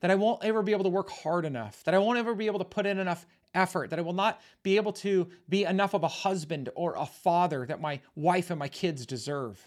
that 0.00 0.10
I 0.10 0.14
won't 0.14 0.44
ever 0.44 0.62
be 0.62 0.72
able 0.72 0.84
to 0.84 0.90
work 0.90 1.10
hard 1.10 1.44
enough, 1.44 1.82
that 1.84 1.94
I 1.94 1.98
won't 1.98 2.18
ever 2.18 2.34
be 2.34 2.46
able 2.46 2.60
to 2.60 2.64
put 2.64 2.86
in 2.86 2.98
enough 2.98 3.26
effort, 3.54 3.90
that 3.90 3.98
I 3.98 4.02
will 4.02 4.12
not 4.12 4.40
be 4.62 4.76
able 4.76 4.92
to 4.94 5.28
be 5.48 5.64
enough 5.64 5.94
of 5.94 6.02
a 6.04 6.08
husband 6.08 6.68
or 6.74 6.94
a 6.96 7.06
father 7.06 7.66
that 7.66 7.80
my 7.80 8.00
wife 8.14 8.50
and 8.50 8.58
my 8.58 8.68
kids 8.68 9.06
deserve. 9.06 9.60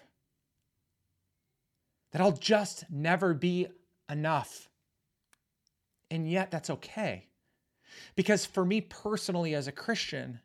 That 2.12 2.22
I'll 2.22 2.32
just 2.32 2.86
never 2.90 3.34
be 3.34 3.68
enough. 4.10 4.70
And 6.10 6.30
yet, 6.30 6.52
that's 6.52 6.70
okay. 6.70 7.28
Because 8.16 8.46
for 8.46 8.66
me 8.66 8.82
personally, 8.82 9.56
as 9.56 9.68
a 9.68 9.72
Christian, 9.72 10.40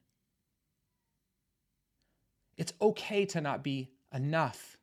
it's 2.56 2.72
okay 2.80 3.26
to 3.26 3.40
not 3.40 3.62
be 3.62 3.90
enough, 4.14 4.78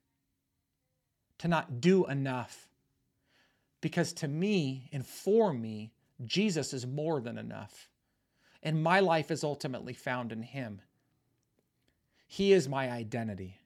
to 1.39 1.47
not 1.47 1.81
do 1.81 2.05
enough. 2.05 2.69
Because 3.83 4.13
to 4.13 4.29
me 4.29 4.87
and 4.93 5.05
for 5.05 5.51
me, 5.53 5.91
Jesus 6.23 6.71
is 6.71 6.87
more 6.87 7.19
than 7.19 7.37
enough. 7.37 7.89
And 8.63 8.81
my 8.81 9.01
life 9.01 9.29
is 9.29 9.43
ultimately 9.43 9.91
found 9.91 10.31
in 10.31 10.41
Him. 10.41 10.81
He 12.25 12.53
is 12.53 12.69
my 12.69 12.89
identity. 12.89 13.59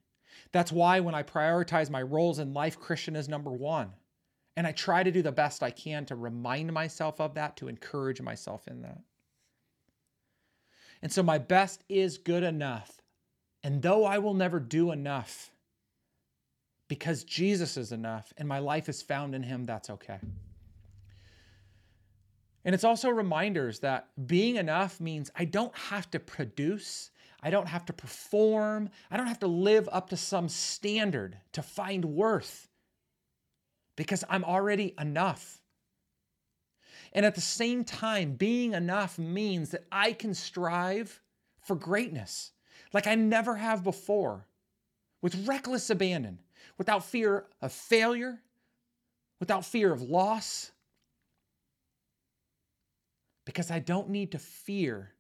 That's 0.52 0.72
why 0.72 1.02
when 1.02 1.14
I 1.14 1.22
prioritize 1.22 1.92
my 1.92 2.02
roles 2.02 2.40
in 2.40 2.56
life, 2.56 2.80
Christian 2.80 3.16
is 3.16 3.30
number 3.30 3.52
one. 3.52 3.92
And 4.56 4.66
I 4.66 4.72
try 4.72 5.04
to 5.04 5.12
do 5.12 5.22
the 5.22 5.32
best 5.32 5.62
I 5.62 5.70
can 5.70 6.04
to 6.08 6.16
remind 6.16 6.74
myself 6.74 7.22
of 7.22 7.36
that, 7.36 7.56
to 7.58 7.68
encourage 7.68 8.20
myself 8.20 8.68
in 8.68 8.82
that. 8.82 9.02
And 11.04 11.12
so 11.12 11.22
my 11.22 11.38
best 11.38 11.84
is 11.90 12.18
good 12.18 12.42
enough. 12.42 13.04
And 13.62 13.84
though 13.84 14.04
I 14.04 14.18
will 14.18 14.34
never 14.34 14.60
do 14.60 14.92
enough, 14.92 15.52
because 16.88 17.24
Jesus 17.24 17.78
is 17.78 17.92
enough 17.92 18.32
and 18.38 18.48
my 18.48 18.60
life 18.60 18.90
is 18.90 19.02
found 19.02 19.36
in 19.36 19.44
him, 19.44 19.66
that's 19.66 19.90
okay. 19.90 20.20
And 22.64 22.74
it's 22.74 22.84
also 22.84 23.10
reminders 23.10 23.80
that 23.80 24.10
being 24.28 24.58
enough 24.58 25.00
means 25.00 25.32
I 25.36 25.46
don't 25.46 25.76
have 25.78 26.12
to 26.12 26.20
produce, 26.20 27.12
I 27.42 27.50
don't 27.50 27.68
have 27.68 27.86
to 27.86 27.94
perform, 27.94 28.90
I 29.10 29.18
don't 29.18 29.28
have 29.28 29.40
to 29.40 29.48
live 29.48 29.88
up 29.92 30.10
to 30.10 30.18
some 30.18 30.50
standard 30.50 31.38
to 31.54 31.62
find 31.62 32.04
worth 32.04 32.68
because 33.96 34.24
I'm 34.30 34.44
already 34.44 34.94
enough. 35.00 35.62
And 37.14 37.26
at 37.26 37.36
the 37.36 37.42
same 37.42 37.84
time, 37.84 38.34
being 38.34 38.74
enough 38.74 39.18
means 39.18 39.72
that 39.72 39.86
I 39.92 40.14
can 40.14 40.34
strive 40.34 41.22
for 41.62 41.76
greatness 41.76 42.52
like 42.94 43.08
I 43.08 43.16
never 43.16 43.56
have 43.56 43.84
before 43.84 44.46
with 45.22 45.48
reckless 45.48 45.90
abandon 45.90 46.40
without 46.78 47.04
fear 47.04 47.46
of 47.62 47.72
failure, 47.72 48.40
without 49.40 49.66
fear 49.66 49.92
of 49.92 50.02
loss, 50.02 50.72
because 53.46 53.72
I 53.72 53.80
don't 53.80 54.10
need 54.10 54.34
to 54.34 54.40
fear 54.40 55.14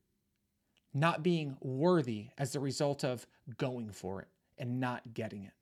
not 0.93 1.23
being 1.23 1.55
worthy 1.61 2.27
as 2.37 2.55
a 2.55 2.59
result 2.59 3.03
of 3.03 3.25
going 3.57 3.91
for 3.91 4.21
it 4.21 4.27
and 4.57 4.79
not 4.79 5.13
getting 5.13 5.43
it. 5.43 5.53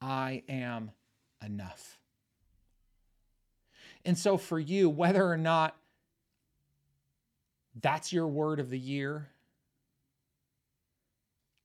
I 0.00 0.42
am 0.48 0.92
enough. 1.44 1.98
And 4.04 4.16
so, 4.16 4.36
for 4.36 4.58
you, 4.58 4.88
whether 4.88 5.26
or 5.28 5.36
not 5.36 5.76
that's 7.80 8.12
your 8.12 8.26
word 8.26 8.60
of 8.60 8.70
the 8.70 8.78
year, 8.78 9.28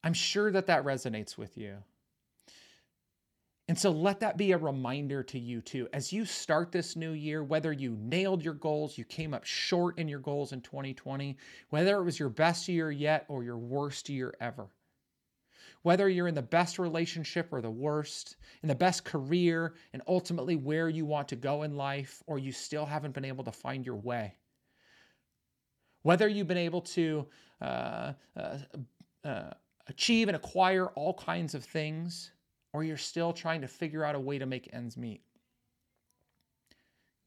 I'm 0.03 0.13
sure 0.13 0.51
that 0.51 0.67
that 0.67 0.83
resonates 0.83 1.37
with 1.37 1.57
you. 1.57 1.77
And 3.69 3.79
so 3.79 3.91
let 3.91 4.19
that 4.19 4.37
be 4.37 4.51
a 4.51 4.57
reminder 4.57 5.23
to 5.23 5.39
you 5.39 5.61
too. 5.61 5.87
As 5.93 6.11
you 6.11 6.25
start 6.25 6.71
this 6.71 6.97
new 6.97 7.11
year, 7.11 7.43
whether 7.43 7.71
you 7.71 7.95
nailed 7.97 8.43
your 8.43 8.55
goals, 8.55 8.97
you 8.97 9.05
came 9.05 9.33
up 9.33 9.45
short 9.45 9.97
in 9.97 10.09
your 10.09 10.19
goals 10.19 10.51
in 10.51 10.59
2020, 10.61 11.37
whether 11.69 11.95
it 11.95 12.03
was 12.03 12.19
your 12.19 12.29
best 12.29 12.67
year 12.67 12.91
yet 12.91 13.25
or 13.29 13.41
your 13.41 13.57
worst 13.57 14.09
year 14.09 14.33
ever, 14.41 14.67
whether 15.81 16.09
you're 16.09 16.27
in 16.27 16.35
the 16.35 16.41
best 16.41 16.77
relationship 16.77 17.47
or 17.53 17.61
the 17.61 17.71
worst, 17.71 18.35
in 18.63 18.67
the 18.67 18.75
best 18.75 19.05
career, 19.05 19.75
and 19.93 20.01
ultimately 20.09 20.57
where 20.57 20.89
you 20.89 21.05
want 21.05 21.29
to 21.29 21.37
go 21.37 21.63
in 21.63 21.77
life, 21.77 22.21
or 22.27 22.37
you 22.37 22.51
still 22.51 22.85
haven't 22.85 23.13
been 23.13 23.25
able 23.25 23.45
to 23.45 23.51
find 23.51 23.85
your 23.85 23.95
way, 23.95 24.35
whether 26.01 26.27
you've 26.27 26.47
been 26.47 26.57
able 26.57 26.81
to 26.81 27.25
uh, 27.61 28.11
uh, 28.35 28.57
uh, 29.23 29.51
achieve 29.87 30.27
and 30.27 30.35
acquire 30.35 30.87
all 30.87 31.13
kinds 31.13 31.55
of 31.55 31.63
things 31.63 32.31
or 32.73 32.83
you're 32.83 32.97
still 32.97 33.31
trying 33.31 33.61
to 33.61 33.67
figure 33.67 34.03
out 34.03 34.15
a 34.15 34.19
way 34.19 34.39
to 34.39 34.45
make 34.45 34.69
ends 34.73 34.97
meet. 34.97 35.21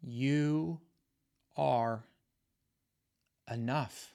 You 0.02 0.80
are 1.56 2.04
enough. 3.50 4.14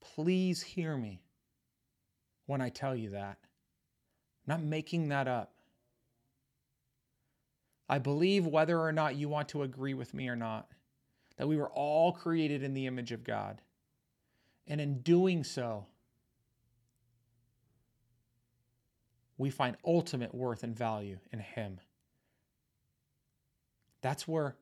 Please 0.00 0.60
hear 0.60 0.96
me 0.96 1.22
when 2.46 2.60
I 2.60 2.68
tell 2.68 2.96
you 2.96 3.10
that. 3.10 3.38
I'm 4.46 4.58
not 4.58 4.62
making 4.62 5.08
that 5.08 5.28
up. 5.28 5.52
I 7.88 7.98
believe 7.98 8.46
whether 8.46 8.78
or 8.78 8.92
not 8.92 9.16
you 9.16 9.28
want 9.28 9.48
to 9.50 9.62
agree 9.62 9.94
with 9.94 10.14
me 10.14 10.28
or 10.28 10.36
not, 10.36 10.68
that 11.36 11.48
we 11.48 11.56
were 11.56 11.70
all 11.70 12.12
created 12.12 12.62
in 12.62 12.74
the 12.74 12.86
image 12.86 13.12
of 13.12 13.24
God. 13.24 13.62
And 14.66 14.80
in 14.80 15.00
doing 15.00 15.42
so, 15.42 15.86
we 19.40 19.48
find 19.48 19.74
ultimate 19.86 20.34
worth 20.34 20.62
and 20.62 20.76
value 20.76 21.18
in 21.32 21.38
Him. 21.38 21.80
That's 24.02 24.28
where 24.28 24.56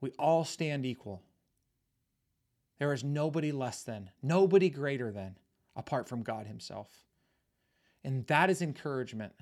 We 0.00 0.12
all 0.18 0.44
stand 0.44 0.86
equal. 0.86 1.22
There 2.78 2.92
is 2.92 3.02
nobody 3.02 3.52
less 3.52 3.82
than, 3.82 4.10
nobody 4.22 4.70
greater 4.70 5.10
than, 5.10 5.36
apart 5.74 6.08
from 6.08 6.22
God 6.22 6.46
Himself. 6.46 6.88
And 8.04 8.26
that 8.28 8.48
is 8.48 8.62
encouragement 8.62 9.32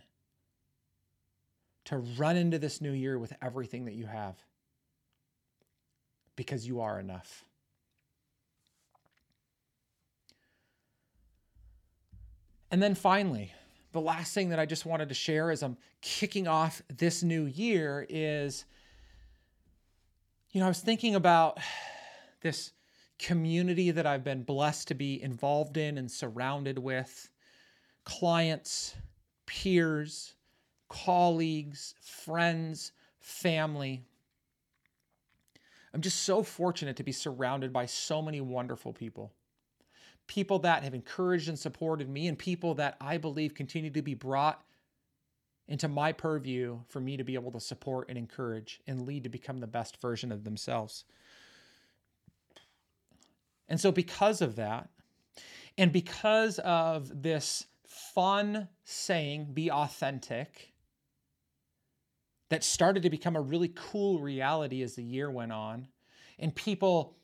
to 1.84 1.98
run 1.98 2.36
into 2.36 2.58
this 2.58 2.80
new 2.80 2.92
year 2.92 3.18
with 3.18 3.32
everything 3.42 3.84
that 3.84 3.94
you 3.94 4.06
have 4.06 4.34
because 6.34 6.66
you 6.66 6.80
are 6.80 6.98
enough. 6.98 7.44
And 12.70 12.82
then 12.82 12.94
finally, 12.94 13.52
the 13.92 14.00
last 14.00 14.34
thing 14.34 14.50
that 14.50 14.58
I 14.58 14.66
just 14.66 14.84
wanted 14.84 15.08
to 15.08 15.14
share 15.14 15.50
as 15.50 15.62
I'm 15.62 15.76
kicking 16.00 16.46
off 16.46 16.82
this 16.88 17.22
new 17.22 17.46
year 17.46 18.06
is 18.08 18.64
you 20.56 20.60
know, 20.60 20.66
I 20.66 20.68
was 20.70 20.80
thinking 20.80 21.14
about 21.14 21.58
this 22.40 22.72
community 23.18 23.90
that 23.90 24.06
I've 24.06 24.24
been 24.24 24.42
blessed 24.42 24.88
to 24.88 24.94
be 24.94 25.22
involved 25.22 25.76
in 25.76 25.98
and 25.98 26.10
surrounded 26.10 26.78
with 26.78 27.28
clients, 28.04 28.94
peers, 29.44 30.34
colleagues, 30.88 31.94
friends, 32.00 32.92
family. 33.20 34.04
I'm 35.92 36.00
just 36.00 36.22
so 36.22 36.42
fortunate 36.42 36.96
to 36.96 37.02
be 37.02 37.12
surrounded 37.12 37.70
by 37.70 37.84
so 37.84 38.22
many 38.22 38.40
wonderful 38.40 38.94
people. 38.94 39.32
People 40.26 40.58
that 40.60 40.82
have 40.82 40.94
encouraged 40.94 41.48
and 41.48 41.58
supported 41.58 42.08
me, 42.08 42.26
and 42.26 42.38
people 42.38 42.74
that 42.74 42.96
I 43.00 43.16
believe 43.18 43.54
continue 43.54 43.90
to 43.90 44.02
be 44.02 44.14
brought 44.14 44.62
into 45.68 45.88
my 45.88 46.12
purview 46.12 46.78
for 46.88 47.00
me 47.00 47.16
to 47.16 47.24
be 47.24 47.34
able 47.34 47.52
to 47.52 47.60
support 47.60 48.08
and 48.08 48.16
encourage 48.16 48.80
and 48.86 49.06
lead 49.06 49.24
to 49.24 49.28
become 49.28 49.58
the 49.58 49.66
best 49.66 50.00
version 50.00 50.30
of 50.30 50.44
themselves. 50.44 51.04
And 53.68 53.80
so, 53.80 53.90
because 53.90 54.40
of 54.40 54.56
that, 54.56 54.88
and 55.76 55.92
because 55.92 56.58
of 56.60 57.22
this 57.22 57.66
fun 57.86 58.68
saying, 58.84 59.52
be 59.52 59.70
authentic, 59.70 60.72
that 62.48 62.62
started 62.62 63.02
to 63.02 63.10
become 63.10 63.34
a 63.34 63.40
really 63.40 63.72
cool 63.74 64.20
reality 64.20 64.82
as 64.82 64.94
the 64.94 65.02
year 65.02 65.30
went 65.30 65.52
on, 65.52 65.88
and 66.38 66.54
people 66.54 67.16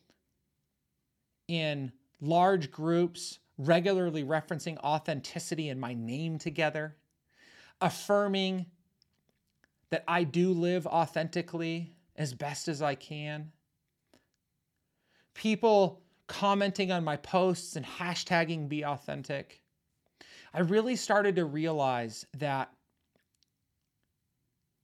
in 1.47 1.91
large 2.23 2.71
groups 2.71 3.39
regularly 3.57 4.23
referencing 4.23 4.77
authenticity 4.79 5.69
and 5.69 5.79
my 5.79 5.93
name 5.93 6.39
together, 6.39 6.95
affirming 7.81 8.65
that 9.89 10.03
I 10.07 10.23
do 10.23 10.53
live 10.53 10.87
authentically 10.87 11.91
as 12.15 12.33
best 12.33 12.67
as 12.67 12.81
I 12.81 12.95
can. 12.95 13.51
People 15.33 16.01
commenting 16.27 16.91
on 16.91 17.03
my 17.03 17.17
posts 17.17 17.75
and 17.75 17.85
hashtagging 17.85 18.69
be 18.69 18.85
authentic. 18.85 19.61
I 20.53 20.61
really 20.61 20.95
started 20.95 21.35
to 21.35 21.45
realize 21.45 22.25
that 22.37 22.71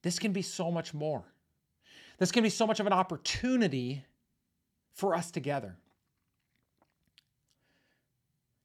this 0.02 0.18
can 0.18 0.32
be 0.32 0.42
so 0.42 0.70
much 0.70 0.92
more. 0.92 1.24
This 2.18 2.32
can 2.32 2.42
be 2.42 2.50
so 2.50 2.66
much 2.66 2.80
of 2.80 2.86
an 2.86 2.92
opportunity 2.92 4.04
for 4.92 5.14
us 5.14 5.30
together. 5.30 5.76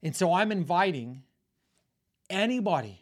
And 0.05 0.15
so 0.15 0.35
I'm 0.35 0.51
inviting 0.51 1.23
anybody 2.29 3.01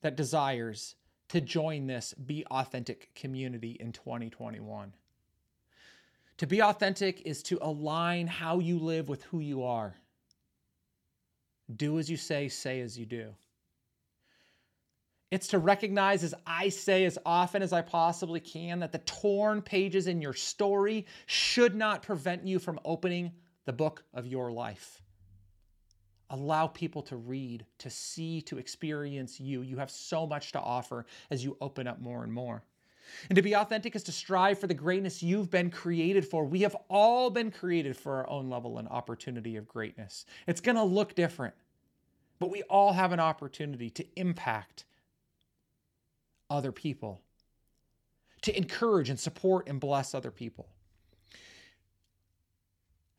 that 0.00 0.16
desires 0.16 0.94
to 1.28 1.42
join 1.42 1.86
this 1.86 2.14
Be 2.14 2.46
Authentic 2.50 3.14
community 3.14 3.76
in 3.78 3.92
2021. 3.92 4.94
To 6.38 6.46
be 6.46 6.62
authentic 6.62 7.20
is 7.26 7.42
to 7.44 7.58
align 7.60 8.26
how 8.26 8.60
you 8.60 8.78
live 8.78 9.10
with 9.10 9.22
who 9.24 9.40
you 9.40 9.62
are. 9.62 9.94
Do 11.76 11.98
as 11.98 12.10
you 12.10 12.16
say, 12.16 12.48
say 12.48 12.80
as 12.80 12.98
you 12.98 13.04
do. 13.04 13.34
It's 15.30 15.48
to 15.48 15.58
recognize, 15.58 16.24
as 16.24 16.34
I 16.46 16.70
say 16.70 17.04
as 17.04 17.18
often 17.26 17.60
as 17.60 17.74
I 17.74 17.82
possibly 17.82 18.40
can, 18.40 18.80
that 18.80 18.92
the 18.92 19.00
torn 19.00 19.60
pages 19.60 20.06
in 20.06 20.22
your 20.22 20.32
story 20.32 21.04
should 21.26 21.76
not 21.76 22.02
prevent 22.02 22.46
you 22.46 22.58
from 22.58 22.80
opening 22.86 23.32
the 23.66 23.72
book 23.72 24.04
of 24.14 24.26
your 24.26 24.50
life. 24.50 25.02
Allow 26.30 26.68
people 26.68 27.02
to 27.02 27.16
read, 27.16 27.66
to 27.78 27.90
see, 27.90 28.40
to 28.42 28.58
experience 28.58 29.40
you. 29.40 29.62
You 29.62 29.78
have 29.78 29.90
so 29.90 30.26
much 30.26 30.52
to 30.52 30.60
offer 30.60 31.06
as 31.30 31.44
you 31.44 31.56
open 31.60 31.86
up 31.86 32.00
more 32.00 32.22
and 32.22 32.32
more. 32.32 32.62
And 33.28 33.36
to 33.36 33.42
be 33.42 33.56
authentic 33.56 33.96
is 33.96 34.04
to 34.04 34.12
strive 34.12 34.58
for 34.58 34.68
the 34.68 34.74
greatness 34.74 35.22
you've 35.22 35.50
been 35.50 35.70
created 35.70 36.24
for. 36.24 36.44
We 36.44 36.60
have 36.60 36.76
all 36.88 37.30
been 37.30 37.50
created 37.50 37.96
for 37.96 38.18
our 38.18 38.30
own 38.30 38.48
level 38.48 38.78
and 38.78 38.86
opportunity 38.88 39.56
of 39.56 39.66
greatness. 39.66 40.26
It's 40.46 40.60
going 40.60 40.76
to 40.76 40.84
look 40.84 41.14
different, 41.14 41.54
but 42.38 42.50
we 42.50 42.62
all 42.64 42.92
have 42.92 43.12
an 43.12 43.20
opportunity 43.20 43.90
to 43.90 44.06
impact 44.16 44.84
other 46.48 46.72
people, 46.72 47.20
to 48.42 48.56
encourage 48.56 49.10
and 49.10 49.18
support 49.18 49.68
and 49.68 49.80
bless 49.80 50.14
other 50.14 50.30
people. 50.30 50.68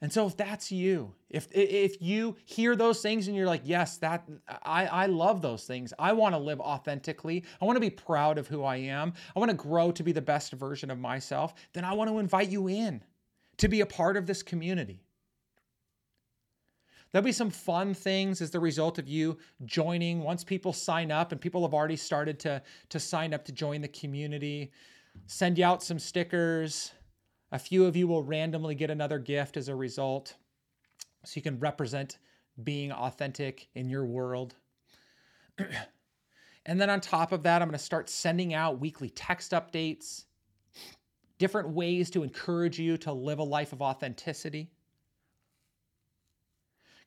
And 0.01 0.11
so 0.11 0.25
if 0.25 0.35
that's 0.35 0.71
you, 0.71 1.13
if 1.29 1.47
if 1.51 2.01
you 2.01 2.35
hear 2.45 2.75
those 2.75 3.01
things 3.01 3.27
and 3.27 3.37
you're 3.37 3.45
like, 3.45 3.61
yes, 3.65 3.97
that 3.97 4.27
I, 4.63 4.87
I 4.87 5.05
love 5.05 5.43
those 5.43 5.65
things. 5.65 5.93
I 5.99 6.13
want 6.13 6.33
to 6.33 6.39
live 6.39 6.59
authentically. 6.59 7.43
I 7.61 7.65
want 7.65 7.75
to 7.75 7.81
be 7.81 7.91
proud 7.91 8.39
of 8.39 8.47
who 8.47 8.63
I 8.63 8.77
am. 8.77 9.13
I 9.35 9.39
want 9.39 9.51
to 9.51 9.57
grow 9.57 9.91
to 9.91 10.01
be 10.01 10.11
the 10.11 10.21
best 10.21 10.53
version 10.53 10.89
of 10.89 10.97
myself. 10.97 11.53
Then 11.73 11.85
I 11.85 11.93
want 11.93 12.09
to 12.09 12.17
invite 12.17 12.49
you 12.49 12.67
in 12.67 13.03
to 13.57 13.67
be 13.67 13.81
a 13.81 13.85
part 13.85 14.17
of 14.17 14.25
this 14.25 14.41
community. 14.41 15.03
There'll 17.11 17.25
be 17.25 17.31
some 17.31 17.51
fun 17.51 17.93
things 17.93 18.41
as 18.41 18.49
the 18.49 18.59
result 18.59 18.97
of 18.97 19.07
you 19.07 19.37
joining. 19.65 20.23
Once 20.23 20.43
people 20.43 20.73
sign 20.73 21.11
up, 21.11 21.31
and 21.31 21.39
people 21.39 21.61
have 21.61 21.73
already 21.73 21.97
started 21.97 22.39
to, 22.39 22.63
to 22.89 22.99
sign 22.99 23.33
up 23.33 23.45
to 23.45 23.51
join 23.51 23.81
the 23.81 23.89
community, 23.89 24.71
send 25.27 25.57
you 25.57 25.65
out 25.65 25.83
some 25.83 25.99
stickers 25.99 26.93
a 27.51 27.59
few 27.59 27.85
of 27.85 27.95
you 27.95 28.07
will 28.07 28.23
randomly 28.23 28.75
get 28.75 28.89
another 28.89 29.19
gift 29.19 29.57
as 29.57 29.67
a 29.67 29.75
result. 29.75 30.35
So 31.25 31.33
you 31.35 31.41
can 31.41 31.59
represent 31.59 32.17
being 32.63 32.91
authentic 32.91 33.67
in 33.75 33.89
your 33.89 34.05
world. 34.05 34.55
and 36.65 36.79
then 36.79 36.89
on 36.89 37.01
top 37.01 37.31
of 37.31 37.43
that, 37.43 37.61
I'm 37.61 37.67
going 37.67 37.77
to 37.77 37.83
start 37.83 38.09
sending 38.09 38.53
out 38.53 38.79
weekly 38.79 39.09
text 39.09 39.51
updates, 39.51 40.25
different 41.37 41.69
ways 41.69 42.09
to 42.11 42.23
encourage 42.23 42.79
you 42.79 42.97
to 42.97 43.11
live 43.11 43.39
a 43.39 43.43
life 43.43 43.73
of 43.73 43.81
authenticity. 43.81 44.71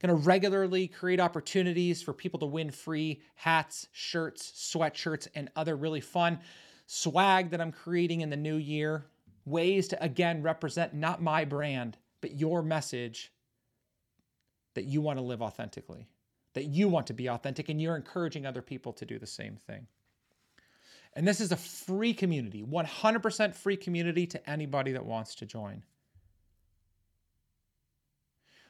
Going 0.01 0.15
to 0.15 0.23
regularly 0.27 0.87
create 0.87 1.19
opportunities 1.19 2.03
for 2.03 2.13
people 2.13 2.39
to 2.41 2.47
win 2.47 2.71
free 2.71 3.23
hats, 3.37 3.89
shirts, 3.93 4.53
sweatshirts, 4.75 5.29
and 5.35 5.51
other 5.57 5.77
really 5.77 6.03
fun 6.03 6.41
swag 6.87 7.51
that 7.51 7.61
I'm 7.61 7.73
creating 7.73 8.21
in 8.21 8.29
the 8.29 8.37
new 8.37 8.57
year 8.57 9.07
ways 9.45 9.89
to 9.89 10.03
again 10.03 10.43
represent 10.43 10.95
not 10.95 11.23
my 11.23 11.45
brand, 11.45 11.97
but 12.21 12.39
your 12.39 12.63
message 12.63 13.33
that 14.75 14.85
you 14.85 15.01
want 15.01 15.19
to 15.19 15.25
live 15.25 15.43
authentically, 15.43 16.09
that 16.55 16.65
you 16.65 16.89
want 16.89 17.07
to 17.07 17.15
be 17.15 17.29
authentic, 17.29 17.69
and 17.69 17.81
you're 17.81 17.97
encouraging 17.97 18.47
other 18.47 18.63
people 18.63 18.93
to 18.95 19.05
do 19.05 19.19
the 19.19 19.27
same 19.27 19.57
thing. 19.57 19.87
And 21.15 21.27
this 21.27 21.41
is 21.41 21.53
a 21.53 21.57
free 21.57 22.13
community, 22.13 22.63
100% 22.63 23.55
free 23.55 23.77
community 23.77 24.27
to 24.27 24.51
anybody 24.51 24.93
that 24.93 25.05
wants 25.05 25.37
to 25.37 25.47
join. 25.47 25.83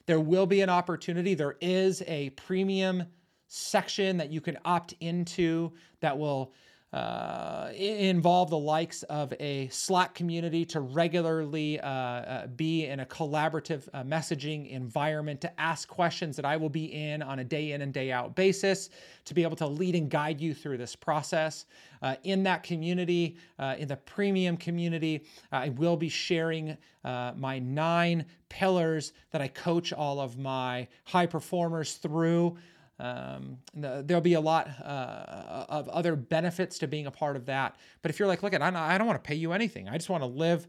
There 0.06 0.20
will 0.20 0.46
be 0.46 0.60
an 0.60 0.68
opportunity. 0.68 1.34
There 1.34 1.56
is 1.62 2.02
a 2.06 2.30
premium 2.30 3.04
section 3.48 4.18
that 4.18 4.30
you 4.30 4.40
can 4.40 4.58
opt 4.64 4.94
into 5.00 5.72
that 6.00 6.18
will 6.18 6.52
uh, 6.94 7.70
involve 7.74 8.50
the 8.50 8.58
likes 8.58 9.02
of 9.04 9.34
a 9.40 9.66
Slack 9.68 10.14
community 10.14 10.64
to 10.66 10.80
regularly 10.80 11.80
uh, 11.80 11.88
uh, 11.88 12.46
be 12.46 12.86
in 12.86 13.00
a 13.00 13.06
collaborative 13.06 13.88
uh, 13.92 14.04
messaging 14.04 14.70
environment 14.70 15.40
to 15.40 15.60
ask 15.60 15.88
questions 15.88 16.36
that 16.36 16.44
I 16.44 16.56
will 16.56 16.68
be 16.68 16.84
in 16.84 17.20
on 17.20 17.40
a 17.40 17.44
day 17.44 17.72
in 17.72 17.82
and 17.82 17.92
day 17.92 18.12
out 18.12 18.36
basis 18.36 18.90
to 19.24 19.34
be 19.34 19.42
able 19.42 19.56
to 19.56 19.66
lead 19.66 19.96
and 19.96 20.08
guide 20.08 20.40
you 20.40 20.54
through 20.54 20.78
this 20.78 20.94
process. 20.94 21.66
Uh, 22.00 22.14
in 22.22 22.44
that 22.44 22.62
community, 22.62 23.38
uh, 23.58 23.74
in 23.76 23.88
the 23.88 23.96
premium 23.96 24.56
community, 24.56 25.24
I 25.50 25.70
will 25.70 25.96
be 25.96 26.08
sharing 26.08 26.76
my 27.02 27.58
nine 27.58 28.24
pillars 28.48 29.12
that 29.30 29.42
I 29.42 29.48
coach 29.48 29.92
all 29.92 30.20
of 30.20 30.38
my 30.38 30.86
high 31.04 31.26
performers 31.26 31.94
through. 31.94 32.56
Um, 33.00 33.58
there'll 33.74 34.20
be 34.20 34.34
a 34.34 34.40
lot 34.40 34.68
uh, 34.80 35.66
of 35.68 35.88
other 35.88 36.14
benefits 36.14 36.78
to 36.78 36.86
being 36.86 37.06
a 37.06 37.10
part 37.10 37.36
of 37.36 37.46
that. 37.46 37.76
But 38.02 38.10
if 38.10 38.18
you're 38.18 38.28
like, 38.28 38.42
look, 38.42 38.52
at, 38.52 38.62
I 38.62 38.98
don't 38.98 39.06
want 39.06 39.22
to 39.22 39.26
pay 39.26 39.34
you 39.34 39.52
anything. 39.52 39.88
I 39.88 39.96
just 39.96 40.08
want 40.08 40.22
to 40.22 40.28
live 40.28 40.68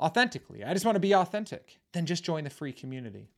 authentically. 0.00 0.64
I 0.64 0.72
just 0.72 0.84
want 0.84 0.96
to 0.96 1.00
be 1.00 1.14
authentic. 1.14 1.78
Then 1.92 2.06
just 2.06 2.24
join 2.24 2.44
the 2.44 2.50
free 2.50 2.72
community. 2.72 3.28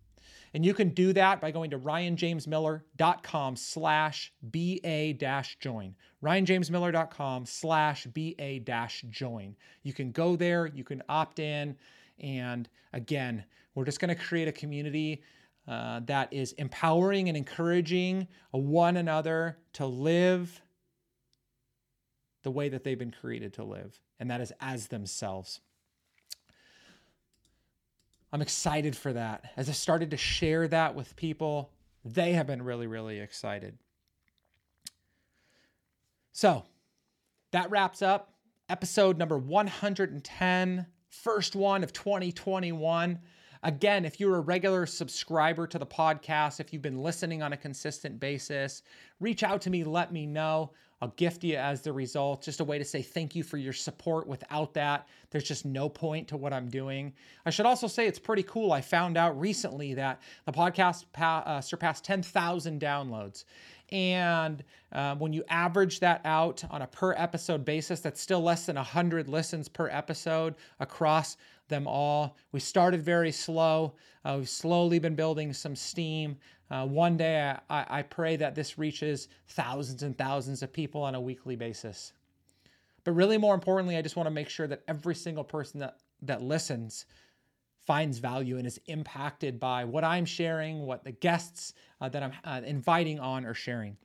And 0.55 0.65
you 0.65 0.75
can 0.75 0.91
do 0.91 1.13
that 1.15 1.41
by 1.41 1.51
going 1.51 1.71
to 1.71 1.79
ryanjamesmiller.com 1.79 3.57
slash 3.57 4.33
BA 4.43 5.15
dash 5.15 5.59
join. 5.59 5.95
ryanjamesmiller.com 6.23 7.47
slash 7.47 8.07
BA 8.07 8.61
dash 8.61 9.05
join. 9.09 9.57
You 9.83 9.93
can 9.93 10.13
go 10.13 10.37
there, 10.37 10.67
you 10.67 10.85
can 10.85 11.03
opt 11.09 11.39
in. 11.39 11.77
And 12.21 12.69
again, 12.93 13.45
we're 13.75 13.87
just 13.87 14.01
going 14.01 14.15
to 14.15 14.23
create 14.23 14.49
a 14.49 14.53
community 14.53 15.23
uh, 15.67 16.01
that 16.07 16.33
is 16.33 16.53
empowering 16.53 17.29
and 17.29 17.37
encouraging 17.37 18.27
one 18.51 18.97
another 18.97 19.59
to 19.75 19.87
live 19.87 20.61
the 22.43 22.51
way 22.51 22.69
that 22.69 22.83
they've 22.83 22.99
been 22.99 23.13
created 23.13 23.55
to 23.55 23.65
live, 23.65 24.01
and 24.19 24.31
that 24.31 24.41
is 24.41 24.53
as 24.61 24.89
themselves. 24.89 25.61
I'm 28.33 28.43
excited 28.43 28.97
for 28.97 29.13
that. 29.13 29.53
As 29.57 29.69
I 29.69 29.73
started 29.73 30.11
to 30.13 30.17
share 30.17 30.67
that 30.69 30.95
with 30.95 31.15
people, 31.17 31.71
they 32.05 32.33
have 32.33 32.47
been 32.47 32.63
really, 32.63 32.87
really 32.87 33.21
excited. 33.21 33.79
So 36.33 36.65
that 37.51 37.71
wraps 37.71 38.01
up 38.01 38.33
episode 38.69 39.19
number 39.19 39.37
110, 39.37 40.87
first 41.11 41.55
one 41.55 41.85
of 41.85 41.93
2021. 41.93 43.19
Again, 43.65 44.05
if 44.05 44.19
you're 44.19 44.37
a 44.37 44.41
regular 44.41 44.87
subscriber 44.87 45.67
to 45.69 45.79
the 45.79 45.87
podcast, 45.87 46.59
if 46.59 46.73
you've 46.73 46.83
been 46.83 47.03
listening 47.03 47.43
on 47.43 47.53
a 47.53 47.57
consistent 47.57 48.19
basis, 48.19 48.83
reach 49.21 49.43
out 49.43 49.61
to 49.63 49.71
me, 49.71 49.85
let 49.85 50.13
me 50.13 50.27
know. 50.27 50.73
I'll 51.01 51.09
gift 51.17 51.43
you 51.43 51.57
as 51.57 51.81
the 51.81 51.93
result, 51.93 52.43
just 52.43 52.61
a 52.61 52.65
way 52.65 52.79
to 52.79 52.85
say 52.85 53.03
thank 53.03 53.35
you 53.35 53.43
for 53.43 53.57
your 53.57 53.73
support. 53.73 54.29
Without 54.29 54.73
that, 54.75 55.09
there's 55.31 55.43
just 55.43 55.65
no 55.65 55.89
point 55.89 56.29
to 56.29 56.37
what 56.37 56.53
I'm 56.53 56.69
doing. 56.69 57.13
I 57.45 57.51
should 57.51 57.67
also 57.67 57.89
say 57.89 58.07
it's 58.07 58.21
pretty 58.21 58.45
cool. 58.45 58.71
I 58.71 58.81
found 58.81 59.17
out 59.17 59.39
recently 59.39 59.95
that 59.95 60.23
the 60.47 60.53
podcast 60.53 61.07
pa- 61.13 61.43
uh, 61.45 61.61
surpassed 61.61 62.05
10,000 62.05 62.81
downloads. 62.81 63.45
And 63.91 64.63
um, 64.93 65.19
when 65.19 65.33
you 65.33 65.43
average 65.49 65.99
that 66.01 66.21
out 66.25 66.65
on 66.71 66.83
a 66.83 66.87
per 66.87 67.15
episode 67.15 67.65
basis, 67.65 67.99
that's 67.99 68.21
still 68.21 68.41
less 68.41 68.67
than 68.67 68.77
100 68.77 69.29
listens 69.29 69.69
per 69.69 69.89
episode 69.89 70.55
across 70.79 71.37
them 71.69 71.87
all. 71.87 72.37
We 72.53 72.61
started 72.61 73.03
very 73.03 73.33
slow. 73.33 73.95
Uh, 74.25 74.37
we've 74.39 74.49
slowly 74.49 74.99
been 74.99 75.15
building 75.15 75.53
some 75.53 75.77
steam. 75.77 76.37
Uh, 76.71 76.87
one 76.87 77.17
day, 77.17 77.55
I, 77.69 77.87
I 77.99 78.03
pray 78.03 78.37
that 78.37 78.55
this 78.55 78.79
reaches 78.79 79.29
thousands 79.49 80.03
and 80.03 80.17
thousands 80.17 80.63
of 80.63 80.73
people 80.73 81.03
on 81.03 81.15
a 81.15 81.21
weekly 81.21 81.57
basis. 81.57 82.13
But 83.05 83.13
really, 83.13 83.37
more 83.39 83.55
importantly, 83.55 83.97
I 83.97 84.03
just 84.03 84.17
want 84.17 84.27
to 84.27 84.31
make 84.31 84.49
sure 84.49 84.67
that 84.67 84.83
every 84.87 85.15
single 85.15 85.45
person 85.45 85.81
that, 85.81 85.99
that 86.23 86.41
listens 86.41 87.07
finds 87.87 88.19
value 88.19 88.59
and 88.59 88.67
is 88.67 88.81
impacted 88.87 89.59
by 89.59 89.85
what 89.85 90.05
I'm 90.05 90.25
sharing, 90.25 90.87
what 90.87 91.03
the 91.03 91.13
guests 91.13 91.75
uh, 92.01 92.09
that 92.11 92.23
I'm 92.23 92.33
uh, 92.45 92.61
inviting 92.65 93.19
on 93.19 93.45
are 93.45 93.55
sharing. 93.55 93.97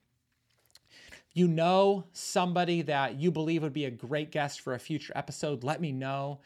You 1.33 1.47
know 1.47 2.05
somebody 2.13 2.81
that 2.83 3.19
you 3.19 3.31
believe 3.31 3.61
would 3.61 3.73
be 3.73 3.85
a 3.85 3.91
great 3.91 4.31
guest 4.31 4.61
for 4.61 4.73
a 4.73 4.79
future 4.79 5.13
episode, 5.15 5.63
let 5.63 5.79
me 5.79 5.91
know 5.91 6.39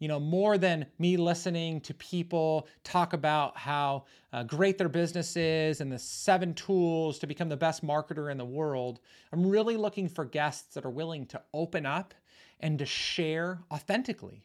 you 0.00 0.08
know, 0.08 0.18
more 0.18 0.58
than 0.58 0.86
me 0.98 1.16
listening 1.16 1.80
to 1.82 1.94
people 1.94 2.66
talk 2.82 3.12
about 3.12 3.56
how 3.56 4.04
uh, 4.32 4.42
great 4.42 4.78
their 4.78 4.88
business 4.88 5.36
is 5.36 5.80
and 5.80 5.92
the 5.92 5.98
seven 5.98 6.54
tools 6.54 7.18
to 7.18 7.26
become 7.26 7.48
the 7.48 7.56
best 7.56 7.84
marketer 7.84 8.32
in 8.32 8.38
the 8.38 8.44
world, 8.44 9.00
I'm 9.32 9.46
really 9.46 9.76
looking 9.76 10.08
for 10.08 10.24
guests 10.24 10.74
that 10.74 10.84
are 10.84 10.90
willing 10.90 11.26
to 11.26 11.42
open 11.54 11.86
up 11.86 12.14
and 12.60 12.78
to 12.78 12.86
share 12.86 13.60
authentically 13.70 14.42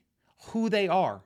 who 0.47 0.69
they 0.69 0.89
are, 0.89 1.21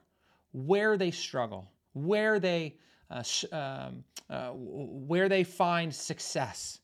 where 0.52 0.96
they 0.96 1.10
struggle, 1.10 1.70
where 1.92 2.38
they 2.38 2.76
uh, 3.10 3.24
um, 3.50 4.04
uh, 4.28 4.50
where 4.50 5.28
they 5.28 5.42
find 5.42 5.92
success 5.92 6.79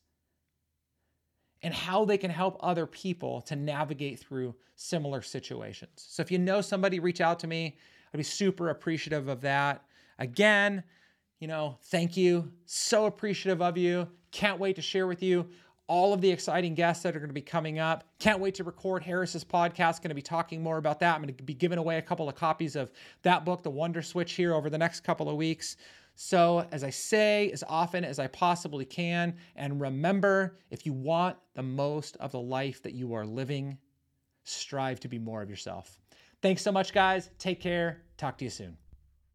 and 1.63 1.73
how 1.73 2.05
they 2.05 2.17
can 2.17 2.31
help 2.31 2.57
other 2.59 2.85
people 2.85 3.41
to 3.41 3.55
navigate 3.55 4.19
through 4.19 4.55
similar 4.75 5.21
situations. 5.21 5.91
So 5.95 6.21
if 6.21 6.31
you 6.31 6.37
know 6.37 6.61
somebody, 6.61 6.99
reach 6.99 7.21
out 7.21 7.39
to 7.39 7.47
me. 7.47 7.77
I'd 8.13 8.17
be 8.17 8.23
super 8.23 8.69
appreciative 8.69 9.27
of 9.27 9.41
that. 9.41 9.83
Again, 10.19 10.83
you 11.39 11.47
know, 11.47 11.77
thank 11.85 12.15
you. 12.17 12.51
So 12.65 13.05
appreciative 13.05 13.61
of 13.61 13.77
you. 13.77 14.07
Can't 14.31 14.59
wait 14.59 14.75
to 14.75 14.81
share 14.81 15.07
with 15.07 15.23
you 15.23 15.47
all 15.87 16.13
of 16.13 16.19
the 16.19 16.29
exciting 16.29 16.75
guests 16.75 17.03
that 17.03 17.15
are 17.15 17.19
going 17.19 17.29
to 17.29 17.33
be 17.33 17.41
coming 17.41 17.79
up. 17.79 18.03
Can't 18.19 18.39
wait 18.39 18.55
to 18.55 18.63
record 18.63 19.03
Harris's 19.03 19.43
podcast. 19.43 20.01
Going 20.01 20.09
to 20.09 20.15
be 20.15 20.21
talking 20.21 20.61
more 20.61 20.77
about 20.77 20.99
that. 20.99 21.15
I'm 21.15 21.21
going 21.21 21.33
to 21.33 21.43
be 21.43 21.53
giving 21.53 21.77
away 21.77 21.97
a 21.97 22.01
couple 22.01 22.27
of 22.27 22.35
copies 22.35 22.75
of 22.75 22.91
that 23.21 23.45
book, 23.45 23.63
The 23.63 23.69
Wonder 23.69 24.01
Switch, 24.01 24.33
here 24.33 24.53
over 24.53 24.69
the 24.69 24.77
next 24.77 25.01
couple 25.01 25.29
of 25.29 25.37
weeks. 25.37 25.77
So, 26.19 26.67
as 26.71 26.83
I 26.83 26.89
say 26.89 27.51
as 27.51 27.63
often 27.67 28.03
as 28.03 28.17
I 28.17 28.25
possibly 28.25 28.85
can, 28.85 29.35
and 29.55 29.79
remember 29.79 30.57
if 30.71 30.83
you 30.83 30.91
want 30.91 31.37
the 31.53 31.61
most 31.61 32.17
of 32.17 32.31
the 32.31 32.39
life 32.39 32.81
that 32.81 32.93
you 32.93 33.13
are 33.13 33.23
living, 33.23 33.77
strive 34.43 34.99
to 35.01 35.07
be 35.07 35.19
more 35.19 35.43
of 35.43 35.49
yourself. 35.49 35.99
Thanks 36.41 36.63
so 36.63 36.71
much, 36.71 36.91
guys. 36.91 37.29
Take 37.37 37.61
care. 37.61 38.01
Talk 38.17 38.39
to 38.39 38.45
you 38.45 38.49
soon. 38.49 38.77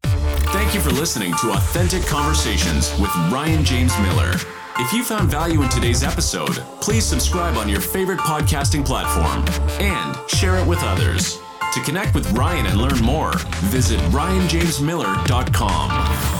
Thank 0.03 0.75
you 0.75 0.81
for 0.81 0.91
listening 0.91 1.33
to 1.39 1.51
Authentic 1.51 2.05
Conversations 2.05 2.91
with 2.99 3.15
Ryan 3.31 3.63
James 3.63 3.97
Miller. 3.99 4.33
If 4.79 4.91
you 4.91 5.05
found 5.05 5.31
value 5.31 5.61
in 5.61 5.69
today's 5.69 6.03
episode, 6.03 6.57
please 6.81 7.05
subscribe 7.05 7.55
on 7.55 7.69
your 7.69 7.79
favorite 7.79 8.19
podcasting 8.19 8.85
platform 8.85 9.45
and 9.79 10.17
share 10.29 10.57
it 10.57 10.67
with 10.67 10.79
others. 10.81 11.39
To 11.73 11.79
connect 11.79 12.13
with 12.13 12.29
Ryan 12.33 12.65
and 12.65 12.81
learn 12.81 12.99
more, 12.99 13.31
visit 13.71 14.01
ryanjamesmiller.com. 14.11 16.32